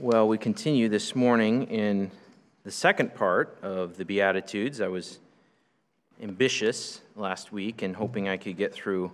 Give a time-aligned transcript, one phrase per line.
[0.00, 2.10] Well, we continue this morning in
[2.64, 4.80] the second part of the Beatitudes.
[4.80, 5.20] I was
[6.20, 9.12] ambitious last week and hoping I could get through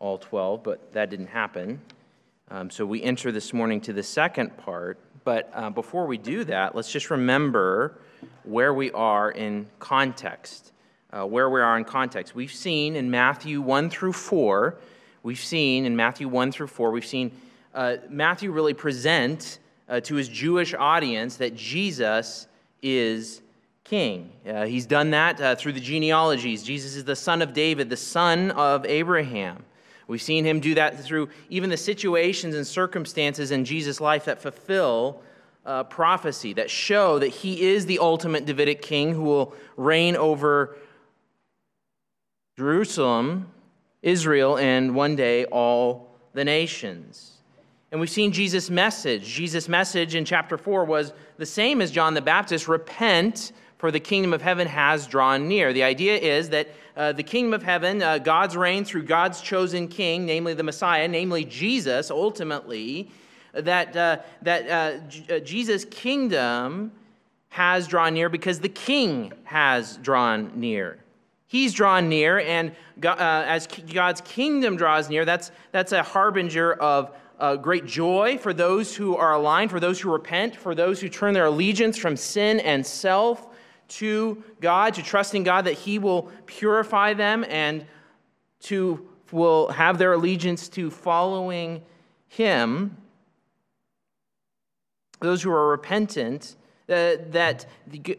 [0.00, 1.80] all 12, but that didn't happen.
[2.50, 4.98] Um, so we enter this morning to the second part.
[5.24, 7.96] But uh, before we do that, let's just remember
[8.42, 10.72] where we are in context.
[11.14, 12.34] Uh, where we are in context.
[12.34, 14.76] We've seen in Matthew 1 through 4,
[15.22, 17.32] we've seen in Matthew 1 through 4, we've seen
[17.74, 22.46] uh, Matthew really present uh, to his Jewish audience that Jesus
[22.82, 23.42] is
[23.84, 24.32] king.
[24.48, 26.62] Uh, he's done that uh, through the genealogies.
[26.62, 29.62] Jesus is the son of David, the son of Abraham.
[30.06, 34.40] We've seen him do that through even the situations and circumstances in Jesus' life that
[34.40, 35.22] fulfill
[35.64, 40.76] uh, prophecy, that show that he is the ultimate Davidic king who will reign over
[42.56, 43.50] Jerusalem,
[44.02, 47.33] Israel, and one day all the nations.
[47.94, 49.22] And we've seen Jesus' message.
[49.22, 54.00] Jesus' message in chapter 4 was the same as John the Baptist repent, for the
[54.00, 55.72] kingdom of heaven has drawn near.
[55.72, 59.86] The idea is that uh, the kingdom of heaven, uh, God's reign through God's chosen
[59.86, 63.12] king, namely the Messiah, namely Jesus, ultimately,
[63.52, 66.90] that, uh, that uh, J- uh, Jesus' kingdom
[67.50, 70.98] has drawn near because the king has drawn near.
[71.46, 76.72] He's drawn near, and God, uh, as God's kingdom draws near, that's, that's a harbinger
[76.72, 81.00] of uh, great joy for those who are aligned, for those who repent, for those
[81.00, 83.48] who turn their allegiance from sin and self
[83.86, 87.84] to God, to trusting God that He will purify them and
[88.60, 91.82] to will have their allegiance to following
[92.28, 92.96] Him.
[95.20, 96.56] Those who are repentant,
[96.88, 97.66] uh, that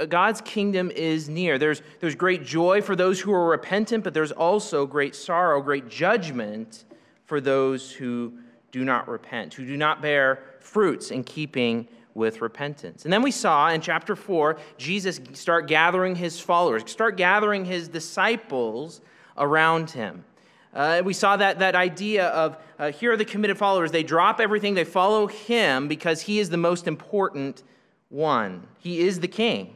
[0.10, 1.58] God's kingdom is near.
[1.58, 5.88] There's, there's great joy for those who are repentant, but there's also great sorrow, great
[5.88, 6.84] judgment
[7.26, 8.34] for those who
[8.76, 13.06] do not repent, who do not bear fruits in keeping with repentance.
[13.06, 17.88] And then we saw in chapter 4, Jesus start gathering his followers, start gathering his
[17.88, 19.00] disciples
[19.38, 20.26] around him.
[20.74, 23.92] Uh, we saw that, that idea of uh, here are the committed followers.
[23.92, 27.64] They drop everything, they follow him because he is the most important
[28.10, 28.68] one.
[28.80, 29.74] He is the king.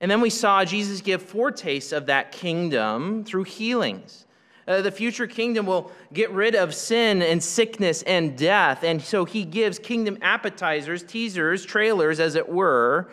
[0.00, 4.26] And then we saw Jesus give foretastes of that kingdom through healings.
[4.68, 8.84] Uh, the future kingdom will get rid of sin and sickness and death.
[8.84, 13.10] And so he gives kingdom appetizers, teasers, trailers, as it were.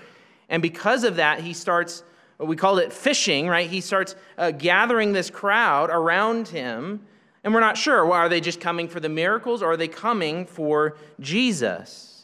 [0.49, 2.03] And because of that, he starts,
[2.39, 3.69] we called it fishing, right?
[3.69, 6.99] He starts uh, gathering this crowd around him.
[7.45, 8.05] And we're not sure.
[8.05, 12.15] Well, are they just coming for the miracles or are they coming for Jesus?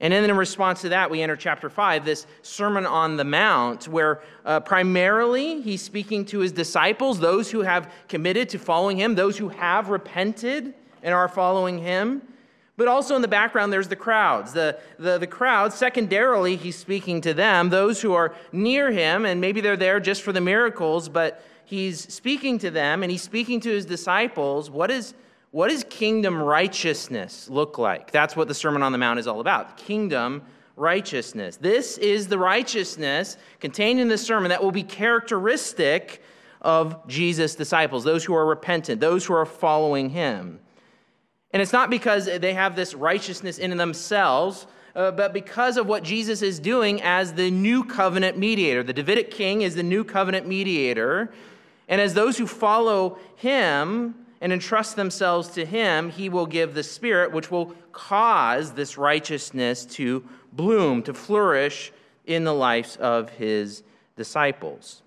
[0.00, 3.86] And then in response to that, we enter chapter 5, this Sermon on the Mount,
[3.86, 9.14] where uh, primarily he's speaking to his disciples, those who have committed to following him,
[9.14, 10.72] those who have repented
[11.02, 12.22] and are following him.
[12.78, 14.54] But also in the background, there's the crowds.
[14.54, 19.38] The, the, the crowds, secondarily, he's speaking to them, those who are near him, and
[19.38, 23.60] maybe they're there just for the miracles, but he's speaking to them and he's speaking
[23.60, 24.70] to his disciples.
[24.70, 25.12] What is
[25.50, 28.12] what does kingdom righteousness look like?
[28.12, 29.76] That's what the Sermon on the Mount is all about.
[29.76, 30.42] Kingdom
[30.76, 31.56] righteousness.
[31.56, 36.22] This is the righteousness contained in this sermon that will be characteristic
[36.62, 40.60] of Jesus' disciples, those who are repentant, those who are following him.
[41.52, 46.02] And it's not because they have this righteousness in themselves, uh, but because of what
[46.02, 48.82] Jesus is doing as the new covenant mediator.
[48.82, 51.32] The Davidic king is the new covenant mediator.
[51.88, 56.82] And as those who follow him, and entrust themselves to Him, He will give the
[56.82, 61.92] Spirit, which will cause this righteousness to bloom, to flourish
[62.26, 63.82] in the lives of His
[64.16, 65.02] disciples.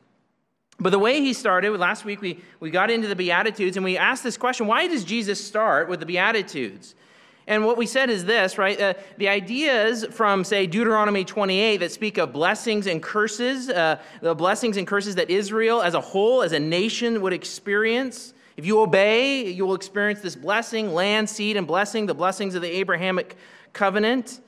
[0.80, 3.98] But the way he started, last week we, we got into the Beatitudes and we
[3.98, 6.96] asked this question why does Jesus start with the Beatitudes?
[7.46, 8.80] And what we said is this, right?
[8.80, 14.34] Uh, the ideas from, say, Deuteronomy 28 that speak of blessings and curses, uh, the
[14.34, 18.80] blessings and curses that Israel as a whole, as a nation, would experience, if you
[18.80, 23.36] obey, you will experience this blessing, land, seed, and blessing, the blessings of the Abrahamic
[23.74, 24.40] covenant.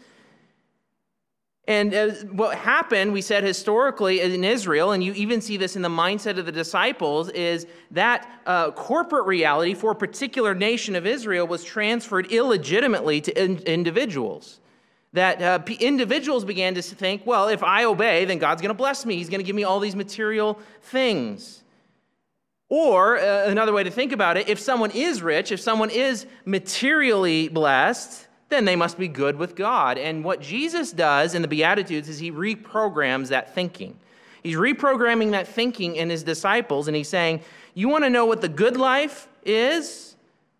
[1.67, 5.89] And what happened, we said historically in Israel, and you even see this in the
[5.89, 11.47] mindset of the disciples, is that uh, corporate reality for a particular nation of Israel
[11.47, 14.59] was transferred illegitimately to in- individuals.
[15.13, 19.03] That uh, individuals began to think, well, if I obey, then God's going to bless
[19.03, 19.15] me.
[19.15, 21.63] He's going to give me all these material things.
[22.69, 26.25] Or uh, another way to think about it, if someone is rich, if someone is
[26.45, 29.97] materially blessed, then they must be good with God.
[29.97, 33.99] And what Jesus does in the Beatitudes is he reprograms that thinking.
[34.43, 37.41] He's reprogramming that thinking in his disciples, and he's saying,
[37.73, 40.15] You want to know what the good life is?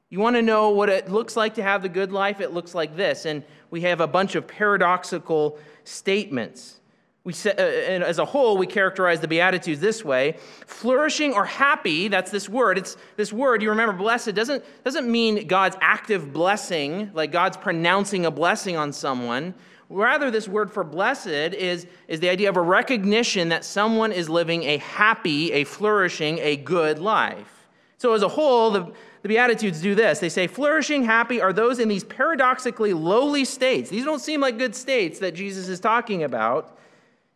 [0.10, 2.40] You want to know what it looks like to have the good life?
[2.40, 3.26] It looks like this.
[3.26, 6.80] And we have a bunch of paradoxical statements.
[7.26, 10.38] We say, uh, and as a whole, we characterize the Beatitudes this way
[10.68, 12.78] flourishing or happy, that's this word.
[12.78, 18.28] It's this word, you remember, blessed, doesn't, doesn't mean God's active blessing, like God's pronouncing
[18.28, 19.56] a blessing on someone.
[19.90, 24.30] Rather, this word for blessed is, is the idea of a recognition that someone is
[24.30, 27.68] living a happy, a flourishing, a good life.
[27.98, 28.92] So, as a whole, the,
[29.24, 30.20] the Beatitudes do this.
[30.20, 33.90] They say, flourishing, happy are those in these paradoxically lowly states.
[33.90, 36.78] These don't seem like good states that Jesus is talking about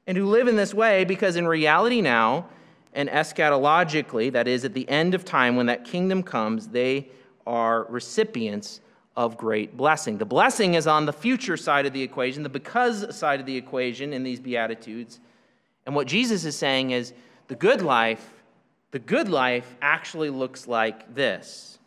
[0.10, 2.48] and who live in this way because in reality now
[2.96, 7.08] and eschatologically, that is, at the end of time when that kingdom comes, they
[7.46, 8.82] are recipients
[9.16, 10.18] of great blessing.
[10.18, 13.56] The blessing is on the future side of the equation, the because side of the
[13.56, 15.20] equation in these Beatitudes.
[15.86, 17.14] And what Jesus is saying is
[17.48, 18.44] the good life,
[18.90, 21.78] the good life actually looks like this.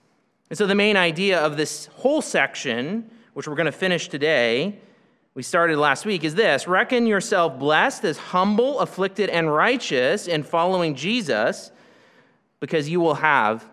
[0.49, 4.79] And so the main idea of this whole section, which we're going to finish today,
[5.35, 10.43] we started last week is this reckon yourself blessed as humble, afflicted, and righteous in
[10.43, 11.71] following Jesus,
[12.61, 13.65] because you will have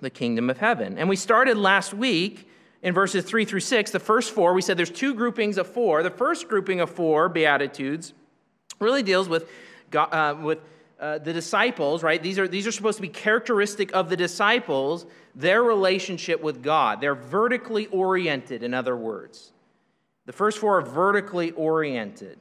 [0.00, 0.98] the kingdom of heaven.
[0.98, 2.48] And we started last week
[2.82, 4.52] in verses three through six, the first four.
[4.52, 6.02] We said there's two groupings of four.
[6.02, 8.12] The first grouping of four Beatitudes
[8.80, 9.48] really deals with,
[9.90, 10.58] God, uh, with
[10.98, 12.22] uh, the disciples, right?
[12.22, 17.00] These are, these are supposed to be characteristic of the disciples, their relationship with God.
[17.00, 19.52] They're vertically oriented, in other words.
[20.26, 22.38] The first four are vertically oriented.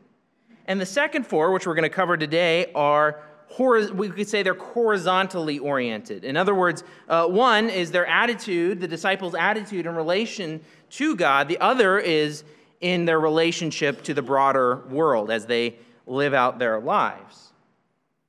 [0.66, 3.22] And the second four, which we're going to cover today, are
[3.60, 6.24] we could say they're horizontally oriented.
[6.24, 10.62] In other words, uh, one is their attitude, the disciples' attitude in relation
[10.92, 11.48] to God.
[11.48, 12.44] The other is
[12.80, 15.76] in their relationship to the broader world as they
[16.08, 17.52] live out their lives.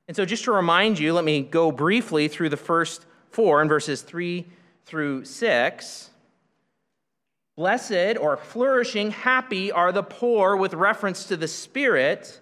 [0.07, 3.69] And so, just to remind you, let me go briefly through the first four in
[3.69, 4.45] verses three
[4.85, 6.09] through six.
[7.55, 12.39] Blessed or flourishing, happy are the poor with reference to the Spirit,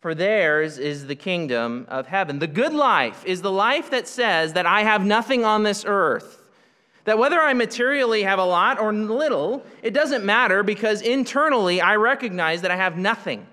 [0.00, 2.38] for theirs is the kingdom of heaven.
[2.38, 6.44] The good life is the life that says that I have nothing on this earth.
[7.06, 11.96] That whether I materially have a lot or little, it doesn't matter because internally I
[11.96, 13.46] recognize that I have nothing.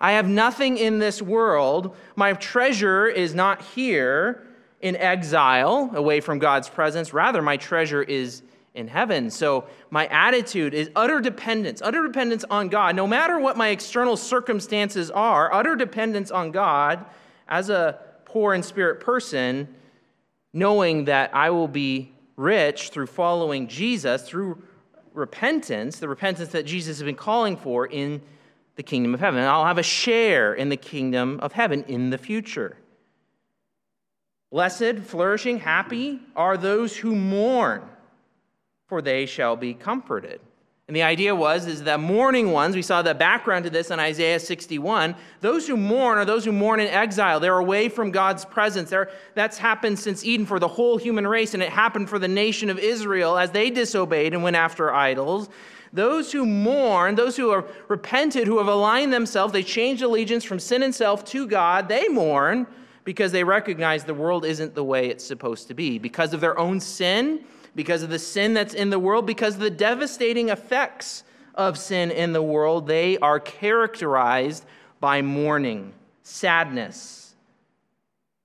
[0.00, 1.96] I have nothing in this world.
[2.14, 4.46] My treasure is not here
[4.80, 7.12] in exile, away from God's presence.
[7.12, 8.42] Rather, my treasure is
[8.76, 9.30] in heaven.
[9.30, 12.94] So my attitude is utter dependence, utter dependence on God.
[12.94, 17.04] No matter what my external circumstances are, utter dependence on God
[17.48, 19.74] as a poor in spirit person,
[20.52, 24.62] knowing that I will be rich through following Jesus, through
[25.14, 28.20] repentance, the repentance that Jesus has been calling for in
[28.76, 29.40] the kingdom of heaven.
[29.40, 32.76] And I'll have a share in the kingdom of heaven in the future.
[34.52, 37.82] Blessed, flourishing, happy are those who mourn
[38.86, 40.40] for they shall be comforted.
[40.88, 43.98] And the idea was is that mourning ones, we saw the background to this in
[43.98, 47.40] Isaiah 61, those who mourn are those who mourn in exile.
[47.40, 48.90] They're away from God's presence.
[48.90, 52.28] They're, that's happened since Eden for the whole human race, and it happened for the
[52.28, 55.48] nation of Israel as they disobeyed and went after idols.
[55.92, 60.60] Those who mourn, those who are repented, who have aligned themselves, they changed allegiance from
[60.60, 62.66] sin and self to God, they mourn
[63.02, 65.98] because they recognize the world isn't the way it's supposed to be.
[65.98, 67.44] Because of their own sin,
[67.76, 71.22] because of the sin that's in the world, because of the devastating effects
[71.54, 74.64] of sin in the world, they are characterized
[74.98, 77.34] by mourning, sadness.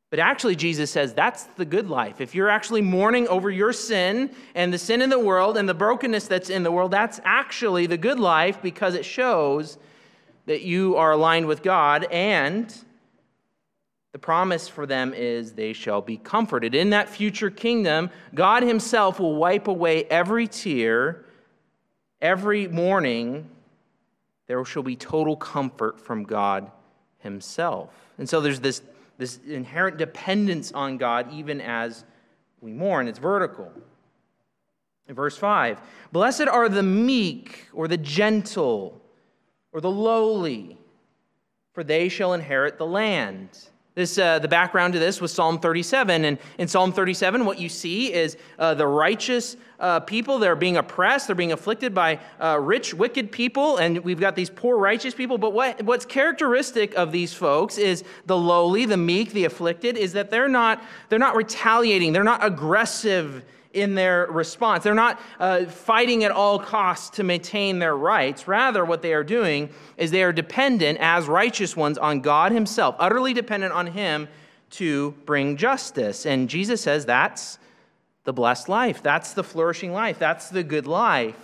[0.09, 2.19] But actually, Jesus says that's the good life.
[2.19, 5.73] If you're actually mourning over your sin and the sin in the world and the
[5.73, 9.77] brokenness that's in the world, that's actually the good life because it shows
[10.47, 12.75] that you are aligned with God and
[14.11, 16.75] the promise for them is they shall be comforted.
[16.75, 21.25] In that future kingdom, God Himself will wipe away every tear.
[22.21, 23.49] Every mourning,
[24.47, 26.69] there shall be total comfort from God
[27.19, 27.89] Himself.
[28.17, 28.81] And so there's this,
[29.17, 32.03] this inherent dependence on God even as
[32.59, 33.07] we mourn.
[33.07, 33.71] It's vertical.
[35.07, 39.01] In verse 5, blessed are the meek or the gentle
[39.71, 40.77] or the lowly,
[41.73, 43.49] for they shall inherit the land.
[43.93, 46.23] This, uh, the background to this was Psalm 37.
[46.23, 50.39] And in Psalm 37, what you see is uh, the righteous uh, people.
[50.39, 53.77] They're being oppressed, they're being afflicted by uh, rich, wicked people.
[53.77, 55.37] And we've got these poor, righteous people.
[55.37, 60.13] But what, what's characteristic of these folks is the lowly, the meek, the afflicted, is
[60.13, 63.43] that they're not, they're not retaliating, they're not aggressive
[63.73, 64.83] in their response.
[64.83, 68.47] They're not uh, fighting at all costs to maintain their rights.
[68.47, 72.95] Rather, what they are doing is they are dependent as righteous ones on God Himself,
[72.99, 74.27] utterly dependent on Him
[74.71, 76.25] to bring justice.
[76.25, 77.59] And Jesus says that's
[78.23, 79.01] the blessed life.
[79.01, 80.19] That's the flourishing life.
[80.19, 81.35] That's the good life.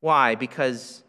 [0.00, 0.34] Why?
[0.34, 1.02] Because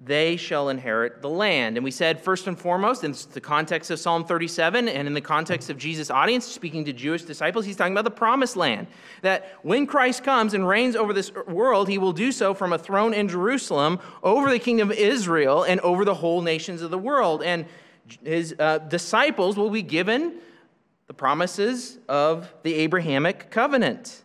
[0.00, 1.76] they shall inherit the land.
[1.76, 5.20] And we said, first and foremost, in the context of Psalm 37 and in the
[5.20, 8.86] context of Jesus' audience, speaking to Jewish disciples, he's talking about the promised land.
[9.22, 12.78] That when Christ comes and reigns over this world, he will do so from a
[12.78, 16.98] throne in Jerusalem over the kingdom of Israel and over the whole nations of the
[16.98, 17.42] world.
[17.42, 17.66] And
[18.22, 20.34] his uh, disciples will be given
[21.08, 24.22] the promises of the Abrahamic covenant.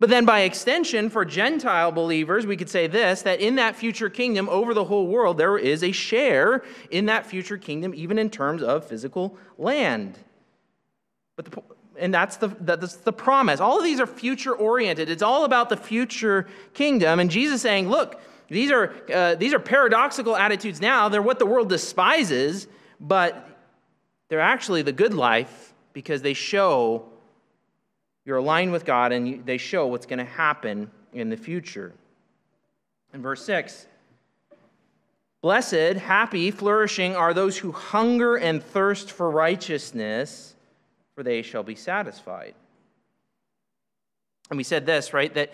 [0.00, 4.08] But then, by extension, for Gentile believers, we could say this that in that future
[4.08, 8.30] kingdom over the whole world, there is a share in that future kingdom, even in
[8.30, 10.18] terms of physical land.
[11.36, 11.62] But the,
[11.98, 13.60] and that's the, that's the promise.
[13.60, 15.10] All of these are future oriented.
[15.10, 17.20] It's all about the future kingdom.
[17.20, 21.10] And Jesus saying, look, these are, uh, these are paradoxical attitudes now.
[21.10, 23.46] They're what the world despises, but
[24.28, 27.09] they're actually the good life because they show
[28.30, 31.92] you're aligned with God, and they show what's going to happen in the future.
[33.12, 33.88] In verse 6,
[35.42, 40.54] Blessed, happy, flourishing are those who hunger and thirst for righteousness,
[41.16, 42.54] for they shall be satisfied.
[44.48, 45.34] And we said this, right?
[45.34, 45.52] That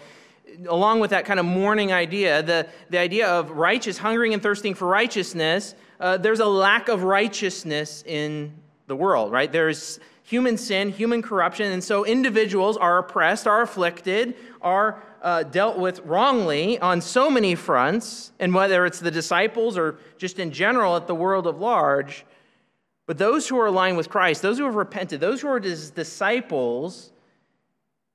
[0.69, 4.75] along with that kind of mourning idea, the, the idea of righteous, hungering and thirsting
[4.75, 8.53] for righteousness, uh, there's a lack of righteousness in
[8.87, 9.51] the world, right?
[9.51, 15.79] There's human sin, human corruption, and so individuals are oppressed, are afflicted, are uh, dealt
[15.79, 20.97] with wrongly on so many fronts, and whether it's the disciples or just in general
[20.97, 22.27] at the world of large.
[23.07, 25.93] But those who are aligned with Christ, those who have repented, those who are his
[25.93, 27.13] disciples,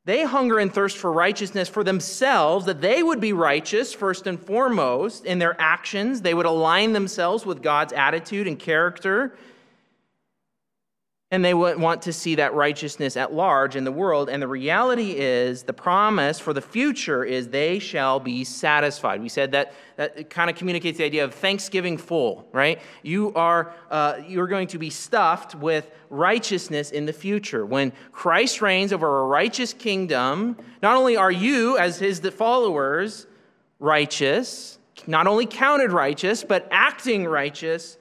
[0.04, 4.38] they hunger and thirst for righteousness for themselves, that they would be righteous first and
[4.38, 6.22] foremost in their actions.
[6.22, 9.34] They would align themselves with God's attitude and character
[11.32, 14.30] and they want to see that righteousness at large in the world.
[14.30, 19.22] And the reality is, the promise for the future is they shall be satisfied.
[19.22, 22.82] We said that that kind of communicates the idea of Thanksgiving full, right?
[23.02, 27.66] You are uh, you're going to be stuffed with righteousness in the future.
[27.66, 33.26] When Christ reigns over a righteous kingdom, not only are you, as his followers,
[33.80, 37.98] righteous, not only counted righteous, but acting righteous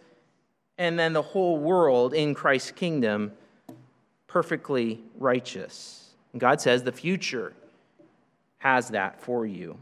[0.80, 3.32] and then the whole world in Christ's kingdom
[4.26, 6.08] perfectly righteous.
[6.32, 7.52] And God says the future
[8.58, 9.76] has that for you.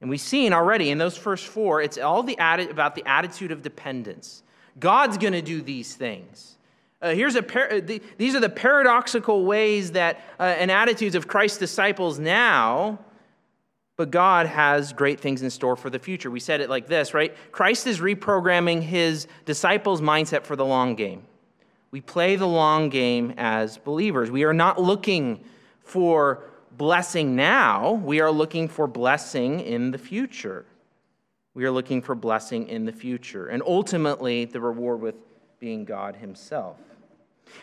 [0.00, 3.52] And we've seen already in those first four, it's all the atti- about the attitude
[3.52, 4.42] of dependence.
[4.80, 6.56] God's going to do these things.
[7.02, 11.16] Uh, here's a par- uh, the, these are the paradoxical ways that uh, and attitudes
[11.16, 12.98] of Christ's disciples now
[13.98, 16.30] but God has great things in store for the future.
[16.30, 17.34] We said it like this, right?
[17.50, 21.24] Christ is reprogramming his disciples' mindset for the long game.
[21.90, 24.30] We play the long game as believers.
[24.30, 25.42] We are not looking
[25.82, 26.44] for
[26.76, 30.64] blessing now, we are looking for blessing in the future.
[31.54, 35.16] We are looking for blessing in the future, and ultimately the reward with
[35.58, 36.76] being God Himself.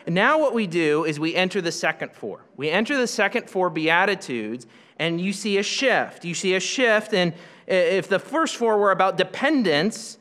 [0.06, 2.42] And now, what we do is we enter the second four.
[2.58, 6.26] We enter the second four Beatitudes, and you see a shift.
[6.26, 7.34] You see a shift, and
[7.68, 10.18] if the first four were about dependence,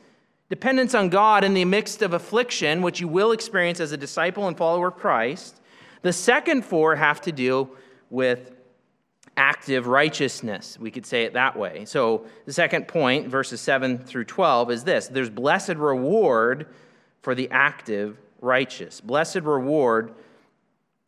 [0.49, 4.47] dependence on God in the midst of affliction, which you will experience as a disciple
[4.47, 5.61] and follower of Christ,
[6.01, 7.69] the second four have to do
[8.09, 8.51] with
[9.37, 10.77] active righteousness.
[10.79, 11.85] We could say it that way.
[11.85, 16.67] So, the second point, verses 7 through 12, is this there's blessed reward
[17.21, 19.01] for the active righteous.
[19.01, 20.13] Blessed reward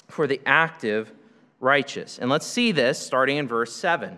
[0.08, 1.12] for the active
[1.60, 2.20] righteous.
[2.20, 4.18] And let's see this starting in verse 7.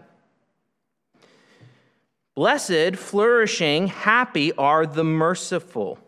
[2.36, 6.00] Blessed, flourishing, happy are the merciful,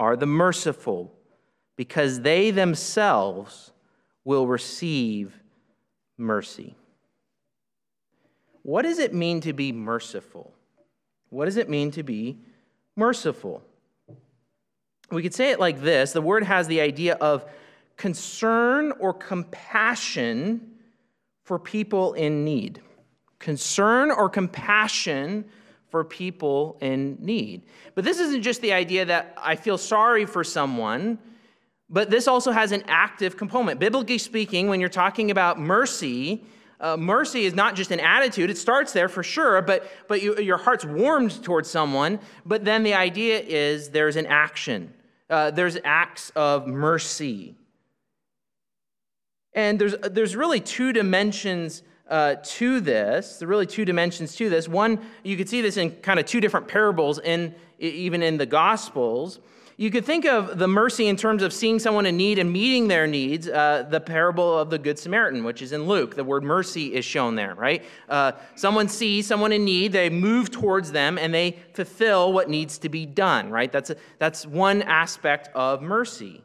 [0.00, 1.12] are the merciful,
[1.76, 3.72] because they themselves
[4.24, 5.38] will receive
[6.16, 6.74] mercy.
[8.62, 10.54] What does it mean to be merciful?
[11.28, 12.38] What does it mean to be
[12.96, 13.62] merciful?
[15.10, 17.44] We could say it like this the word has the idea of
[18.02, 20.60] concern or compassion
[21.44, 22.82] for people in need.
[23.38, 25.44] Concern or compassion
[25.88, 27.62] for people in need.
[27.94, 31.16] But this isn't just the idea that I feel sorry for someone,
[31.88, 33.78] but this also has an active component.
[33.78, 36.44] Biblically speaking, when you're talking about mercy,
[36.80, 38.50] uh, mercy is not just an attitude.
[38.50, 42.18] It starts there for sure, but, but you, your heart's warmed towards someone.
[42.44, 44.92] But then the idea is there's an action,
[45.30, 47.54] uh, there's acts of mercy.
[49.54, 53.38] And there's, there's really two dimensions uh, to this.
[53.38, 54.68] There are really two dimensions to this.
[54.68, 58.46] One, you could see this in kind of two different parables, in, even in the
[58.46, 59.40] Gospels.
[59.78, 62.88] You could think of the mercy in terms of seeing someone in need and meeting
[62.88, 66.14] their needs, uh, the parable of the Good Samaritan, which is in Luke.
[66.14, 67.82] The word mercy is shown there, right?
[68.08, 72.78] Uh, someone sees someone in need, they move towards them, and they fulfill what needs
[72.78, 73.72] to be done, right?
[73.72, 76.42] That's, a, that's one aspect of mercy.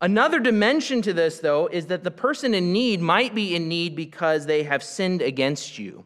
[0.00, 3.96] Another dimension to this, though, is that the person in need might be in need
[3.96, 6.04] because they have sinned against you.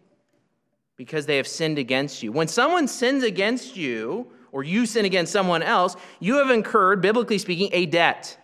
[0.97, 2.33] Because they have sinned against you.
[2.33, 7.39] When someone sins against you, or you sin against someone else, you have incurred, biblically
[7.39, 8.39] speaking, a debt.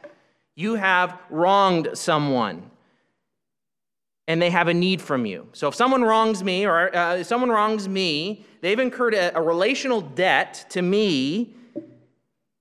[0.55, 2.71] You have wronged someone,
[4.26, 5.49] and they have a need from you.
[5.52, 10.00] So if someone wrongs me, or uh, someone wrongs me, they've incurred a, a relational
[10.00, 11.55] debt to me,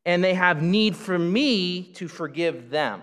[0.08, 3.02] and they have need for me to forgive them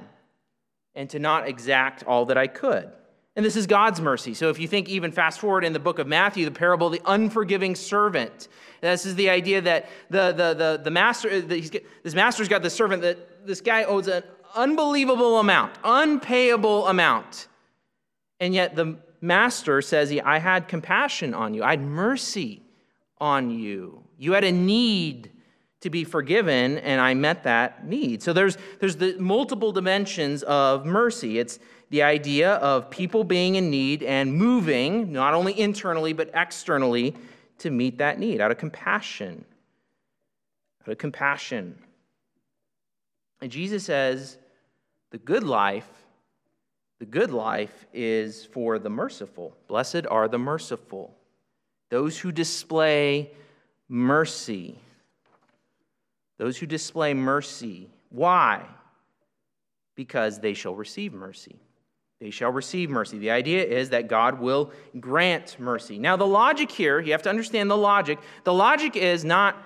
[0.94, 2.90] and to not exact all that I could.
[3.36, 4.32] And this is God's mercy.
[4.32, 6.94] So if you think even fast forward in the book of Matthew, the parable of
[6.94, 8.48] the unforgiving servant,
[8.80, 12.62] this is the idea that the, the, the, the master, uh, the, this master's got
[12.62, 14.22] this servant that this guy owes an
[14.54, 17.48] unbelievable amount, unpayable amount.
[18.40, 22.62] And yet the master says, I had compassion on you, I had mercy
[23.20, 24.04] on you.
[24.16, 25.33] You had a need
[25.84, 28.22] to be forgiven, and I met that need.
[28.22, 31.38] So there's, there's the multiple dimensions of mercy.
[31.38, 31.58] It's
[31.90, 37.14] the idea of people being in need and moving, not only internally, but externally,
[37.58, 39.44] to meet that need out of compassion.
[40.82, 41.78] Out of compassion.
[43.42, 44.38] And Jesus says,
[45.10, 45.88] the good life,
[46.98, 49.54] the good life is for the merciful.
[49.68, 51.14] Blessed are the merciful,
[51.90, 53.32] those who display
[53.86, 54.78] mercy.
[56.38, 57.88] Those who display mercy.
[58.08, 58.64] Why?
[59.94, 61.56] Because they shall receive mercy.
[62.20, 63.18] They shall receive mercy.
[63.18, 65.98] The idea is that God will grant mercy.
[65.98, 68.18] Now, the logic here, you have to understand the logic.
[68.44, 69.56] The logic is not,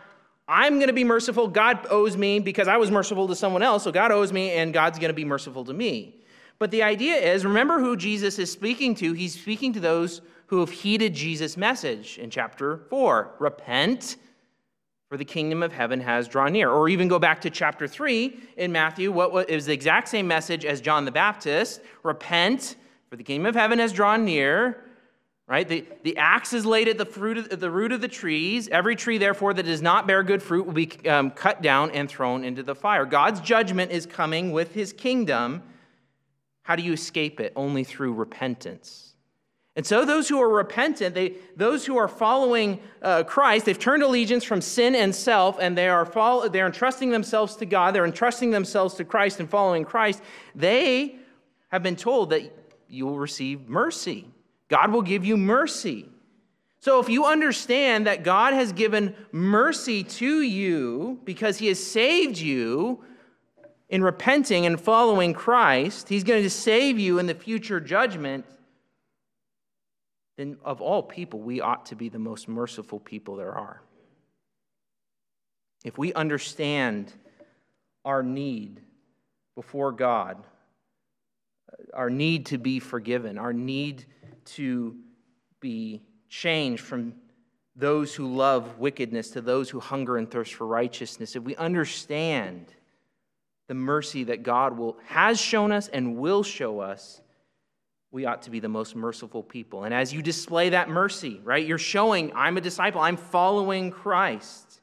[0.49, 3.85] I'm going to be merciful, God owes me because I was merciful to someone else,
[3.85, 6.17] so God owes me and God's going to be merciful to me.
[6.59, 9.13] But the idea is remember who Jesus is speaking to.
[9.13, 13.37] He's speaking to those who have heeded Jesus' message in chapter 4.
[13.39, 14.17] Repent
[15.09, 16.71] for the kingdom of heaven has drawn near.
[16.71, 20.65] Or even go back to chapter 3 in Matthew, what was the exact same message
[20.65, 22.77] as John the Baptist repent,
[23.09, 24.85] for the kingdom of heaven has drawn near.
[25.47, 25.67] Right?
[25.67, 28.69] The, the axe is laid at the, fruit of, the root of the trees.
[28.69, 32.07] Every tree, therefore, that does not bear good fruit will be um, cut down and
[32.07, 33.07] thrown into the fire.
[33.07, 35.63] God's judgment is coming with his kingdom.
[36.65, 37.55] How do you escape it?
[37.57, 39.08] Only through repentance.
[39.79, 44.03] And so, those who are repentant, they, those who are following uh, Christ, they've turned
[44.03, 48.05] allegiance from sin and self, and they are follow, they're entrusting themselves to God, they're
[48.05, 50.21] entrusting themselves to Christ and following Christ.
[50.53, 51.15] They
[51.69, 52.53] have been told that
[52.89, 54.27] you will receive mercy.
[54.67, 56.09] God will give you mercy.
[56.81, 62.37] So, if you understand that God has given mercy to you because He has saved
[62.37, 63.05] you
[63.89, 68.45] in repenting and following Christ, He's going to save you in the future judgment
[70.39, 73.83] then of all people, we ought to be the most merciful people there are.
[75.85, 77.13] If we understand
[78.05, 78.81] our need
[79.57, 80.37] before God,
[81.93, 84.07] our need to be forgiven, our need
[84.45, 84.95] to
[85.59, 87.15] be changed from
[87.75, 92.73] those who love wickedness to those who hunger and thirst for righteousness, if we understand
[93.67, 97.23] the mercy that God will, has shown us and will show us,
[98.11, 99.85] we ought to be the most merciful people.
[99.85, 104.81] And as you display that mercy, right, you're showing, I'm a disciple, I'm following Christ.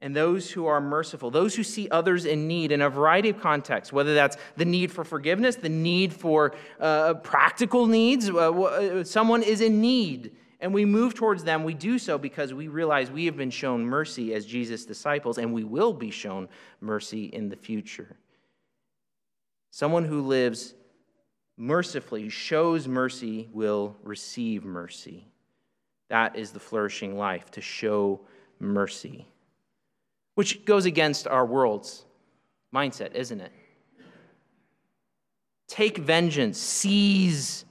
[0.00, 3.40] And those who are merciful, those who see others in need in a variety of
[3.40, 9.04] contexts, whether that's the need for forgiveness, the need for uh, practical needs, uh, uh
[9.04, 13.12] someone is in need, and we move towards them, we do so because we realize
[13.12, 16.48] we have been shown mercy as Jesus' disciples, and we will be shown
[16.80, 18.16] mercy in the future.
[19.70, 20.74] Someone who lives
[21.56, 25.26] mercifully shows mercy will receive mercy.
[26.08, 28.20] That is the flourishing life, to show
[28.58, 29.26] mercy.
[30.34, 32.04] Which goes against our world's
[32.74, 33.52] mindset, isn't it?
[35.68, 37.64] Take vengeance, seize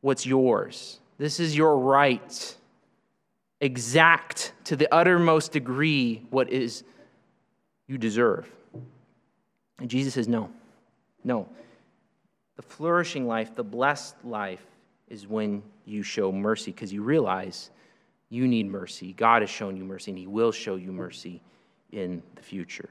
[0.00, 1.00] what's yours.
[1.18, 2.56] This is your right.
[3.60, 6.84] Exact to the uttermost degree what is
[7.86, 8.50] you deserve.
[9.78, 10.50] And Jesus says, no,
[11.22, 11.48] no.
[12.56, 14.64] The flourishing life, the blessed life,
[15.08, 17.70] is when you show mercy because you realize
[18.28, 19.12] you need mercy.
[19.12, 21.42] God has shown you mercy, and He will show you mercy
[21.92, 22.90] in the future.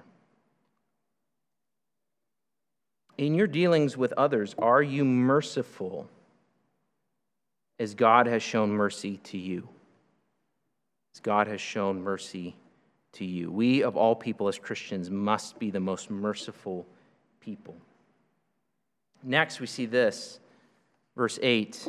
[3.18, 6.10] In your dealings with others, are you merciful
[7.80, 9.68] as God has shown mercy to you?
[11.16, 12.56] As God has shown mercy
[13.14, 13.52] to you.
[13.52, 16.88] We, of all people as Christians, must be the most merciful
[17.40, 17.76] people.
[19.24, 20.40] Next, we see this,
[21.16, 21.88] verse 8.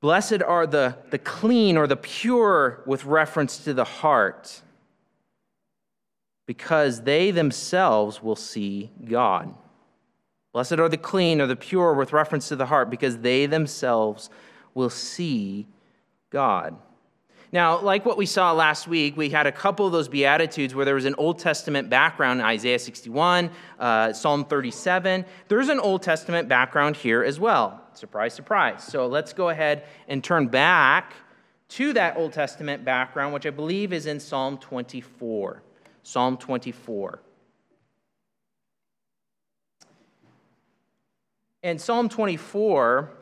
[0.00, 4.62] Blessed are the, the clean or the pure with reference to the heart,
[6.46, 9.54] because they themselves will see God.
[10.52, 14.30] Blessed are the clean or the pure with reference to the heart, because they themselves
[14.74, 15.66] will see
[16.30, 16.76] God.
[17.56, 20.84] Now, like what we saw last week, we had a couple of those Beatitudes where
[20.84, 25.24] there was an Old Testament background, Isaiah 61, uh, Psalm 37.
[25.48, 27.80] There's an Old Testament background here as well.
[27.94, 28.84] Surprise, surprise.
[28.84, 31.14] So let's go ahead and turn back
[31.70, 35.62] to that Old Testament background, which I believe is in Psalm 24.
[36.02, 37.22] Psalm 24.
[41.62, 43.15] And Psalm 24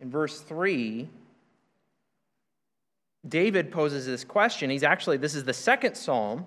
[0.00, 1.08] in verse 3,
[3.28, 4.70] David poses this question.
[4.70, 6.46] He's actually, this is the second psalm.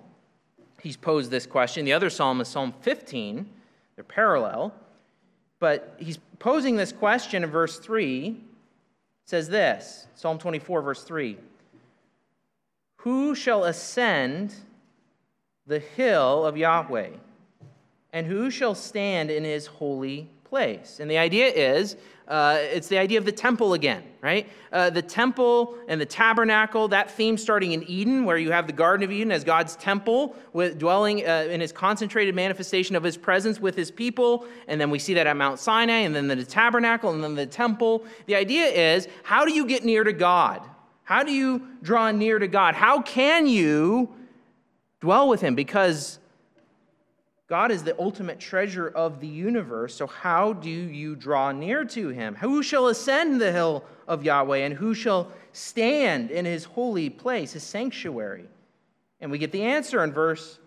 [0.80, 1.84] He's posed this question.
[1.84, 3.46] The other psalm is Psalm 15,
[3.96, 4.72] they're parallel.
[5.58, 8.28] But he's posing this question in verse 3.
[8.28, 8.36] It
[9.26, 11.36] says this Psalm 24, verse 3
[12.98, 14.54] Who shall ascend
[15.66, 17.10] the hill of Yahweh?
[18.12, 20.98] And who shall stand in his holy place?
[21.00, 21.96] And the idea is
[22.30, 24.48] uh, it's the idea of the temple again, right?
[24.72, 28.72] Uh, the temple and the tabernacle, that theme starting in Eden, where you have the
[28.72, 33.16] Garden of Eden as God's temple, with dwelling uh, in his concentrated manifestation of his
[33.16, 34.46] presence with his people.
[34.68, 37.46] And then we see that at Mount Sinai, and then the tabernacle, and then the
[37.46, 38.04] temple.
[38.26, 40.62] The idea is how do you get near to God?
[41.02, 42.76] How do you draw near to God?
[42.76, 44.14] How can you
[45.00, 45.56] dwell with him?
[45.56, 46.19] Because
[47.50, 52.10] God is the ultimate treasure of the universe, so how do you draw near to
[52.10, 52.36] him?
[52.36, 57.54] Who shall ascend the hill of Yahweh, and who shall stand in his holy place,
[57.54, 58.44] his sanctuary?
[59.20, 60.60] And we get the answer in verse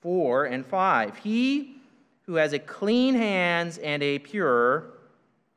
[0.00, 1.16] 4 and 5.
[1.16, 1.74] He
[2.22, 4.90] who has a clean hands and a pure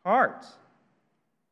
[0.04, 0.48] heart.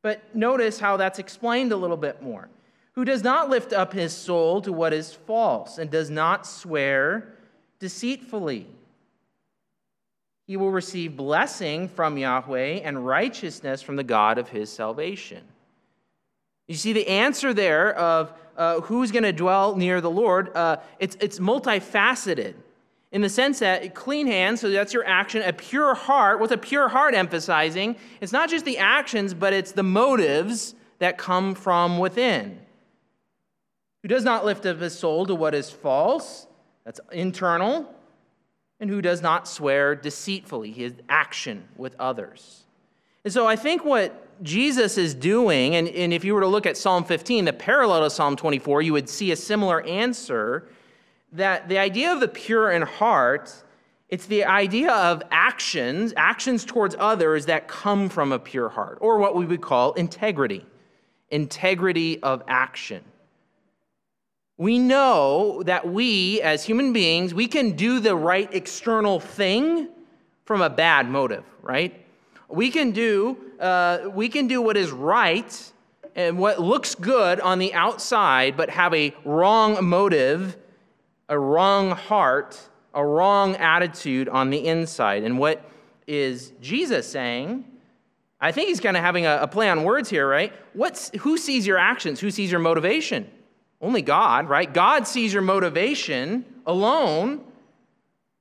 [0.02, 2.50] But notice how that's explained a little bit more.
[2.94, 7.36] Who does not lift up his soul to what is false and does not swear
[7.78, 8.66] deceitfully
[10.50, 15.44] he will receive blessing from Yahweh and righteousness from the God of his salvation.
[16.68, 20.78] You see the answer there of uh, who's going to dwell near the Lord, uh,
[20.98, 22.56] it's, it's multifaceted
[23.12, 26.40] in the sense that clean hands, so that's your action, a pure heart.
[26.40, 27.96] What's a pure heart emphasizing?
[28.20, 32.60] It's not just the actions, but it's the motives that come from within.
[34.02, 36.48] Who does not lift up his soul to what is false,
[36.86, 37.94] that's internal
[38.80, 42.64] and who does not swear deceitfully, his action with others.
[43.24, 46.66] And so I think what Jesus is doing, and, and if you were to look
[46.66, 50.70] at Psalm 15, the parallel to Psalm 24, you would see a similar answer
[51.34, 53.54] that the idea of the pure in heart,
[54.08, 59.20] it's the idea of actions, actions towards others that come from a pure heart, or
[59.20, 60.66] what we would call integrity,
[61.30, 63.04] integrity of action
[64.60, 69.88] we know that we, as human beings, we can do the right external thing
[70.44, 72.06] from a bad motive, right?
[72.50, 75.72] We can do, uh, we can do what is right
[76.14, 80.58] and what looks good on the outside, but have a wrong motive,
[81.30, 82.60] a wrong heart,
[82.94, 85.24] a wrong attitude on the inside.
[85.24, 85.64] And what
[86.06, 87.64] is Jesus saying?
[88.42, 90.52] I think he's kind of having a, a play on words here, right?
[90.74, 92.20] What's, who sees your actions?
[92.20, 93.32] Who sees your motivation?
[93.82, 94.72] Only God, right?
[94.72, 97.42] God sees your motivation alone.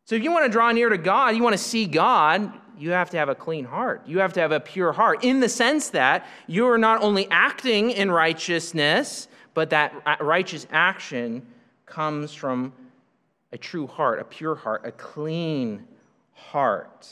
[0.05, 2.91] So if you want to draw near to God, you want to see God, you
[2.91, 4.03] have to have a clean heart.
[4.07, 7.29] You have to have a pure heart in the sense that you are not only
[7.31, 11.47] acting in righteousness, but that righteous action
[11.87, 12.73] comes from
[13.53, 15.85] a true heart, a pure heart, a clean
[16.33, 17.09] heart.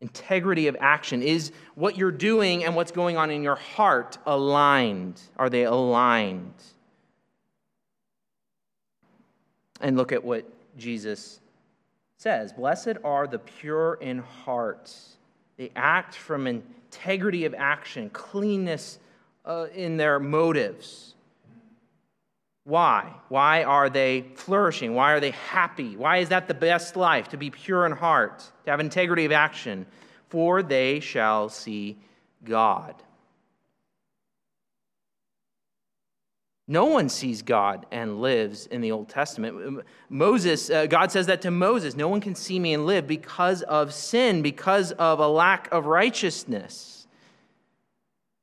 [0.00, 1.22] Integrity of action.
[1.22, 5.20] Is what you're doing and what's going on in your heart aligned?
[5.36, 6.52] Are they aligned?
[9.80, 10.44] And look at what
[10.76, 11.40] Jesus
[12.16, 14.94] says Blessed are the pure in heart.
[15.56, 18.98] They act from integrity of action, cleanness
[19.44, 21.14] uh, in their motives.
[22.64, 23.12] Why?
[23.28, 24.94] Why are they flourishing?
[24.94, 25.96] Why are they happy?
[25.96, 27.28] Why is that the best life?
[27.28, 29.86] To be pure in heart, to have integrity of action.
[30.30, 31.98] For they shall see
[32.42, 32.94] God.
[36.66, 39.84] No one sees God and lives in the Old Testament.
[40.08, 43.62] Moses, uh, God says that to Moses no one can see me and live because
[43.62, 47.06] of sin, because of a lack of righteousness.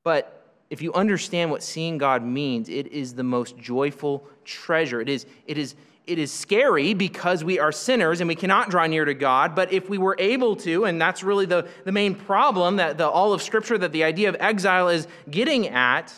[0.04, 5.02] But if you understand what seeing God means, it is the most joyful treasure.
[5.02, 8.86] It is, it is, it is scary because we are sinners and we cannot draw
[8.86, 9.56] near to God.
[9.56, 13.10] But if we were able to, and that's really the, the main problem that the,
[13.10, 16.14] all of Scripture, that the idea of exile is getting at,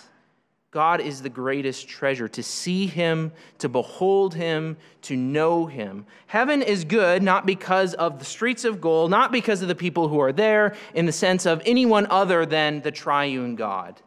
[0.73, 2.27] God is the greatest treasure.
[2.27, 6.07] To see Him, to behold Him, to know Him.
[6.25, 10.07] Heaven is good not because of the streets of gold, not because of the people
[10.07, 14.01] who are there, in the sense of anyone other than the triune God.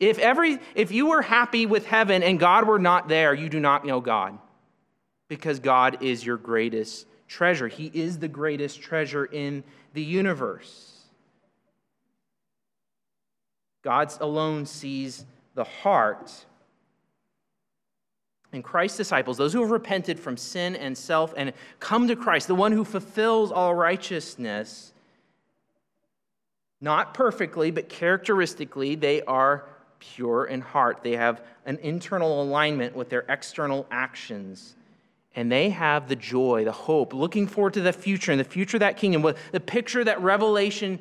[0.00, 3.60] If, every, if you were happy with heaven and God were not there, you do
[3.60, 4.38] not know God
[5.28, 7.68] because God is your greatest treasure.
[7.68, 11.02] He is the greatest treasure in the universe.
[13.82, 16.46] God alone sees the heart.
[18.52, 22.48] And Christ's disciples, those who have repented from sin and self and come to Christ,
[22.48, 24.92] the one who fulfills all righteousness,
[26.80, 29.64] not perfectly, but characteristically, they are
[30.00, 30.98] pure in heart.
[31.02, 34.74] They have an internal alignment with their external actions.
[35.34, 38.76] And they have the joy, the hope, looking forward to the future and the future
[38.76, 40.98] of that kingdom, the picture that Revelation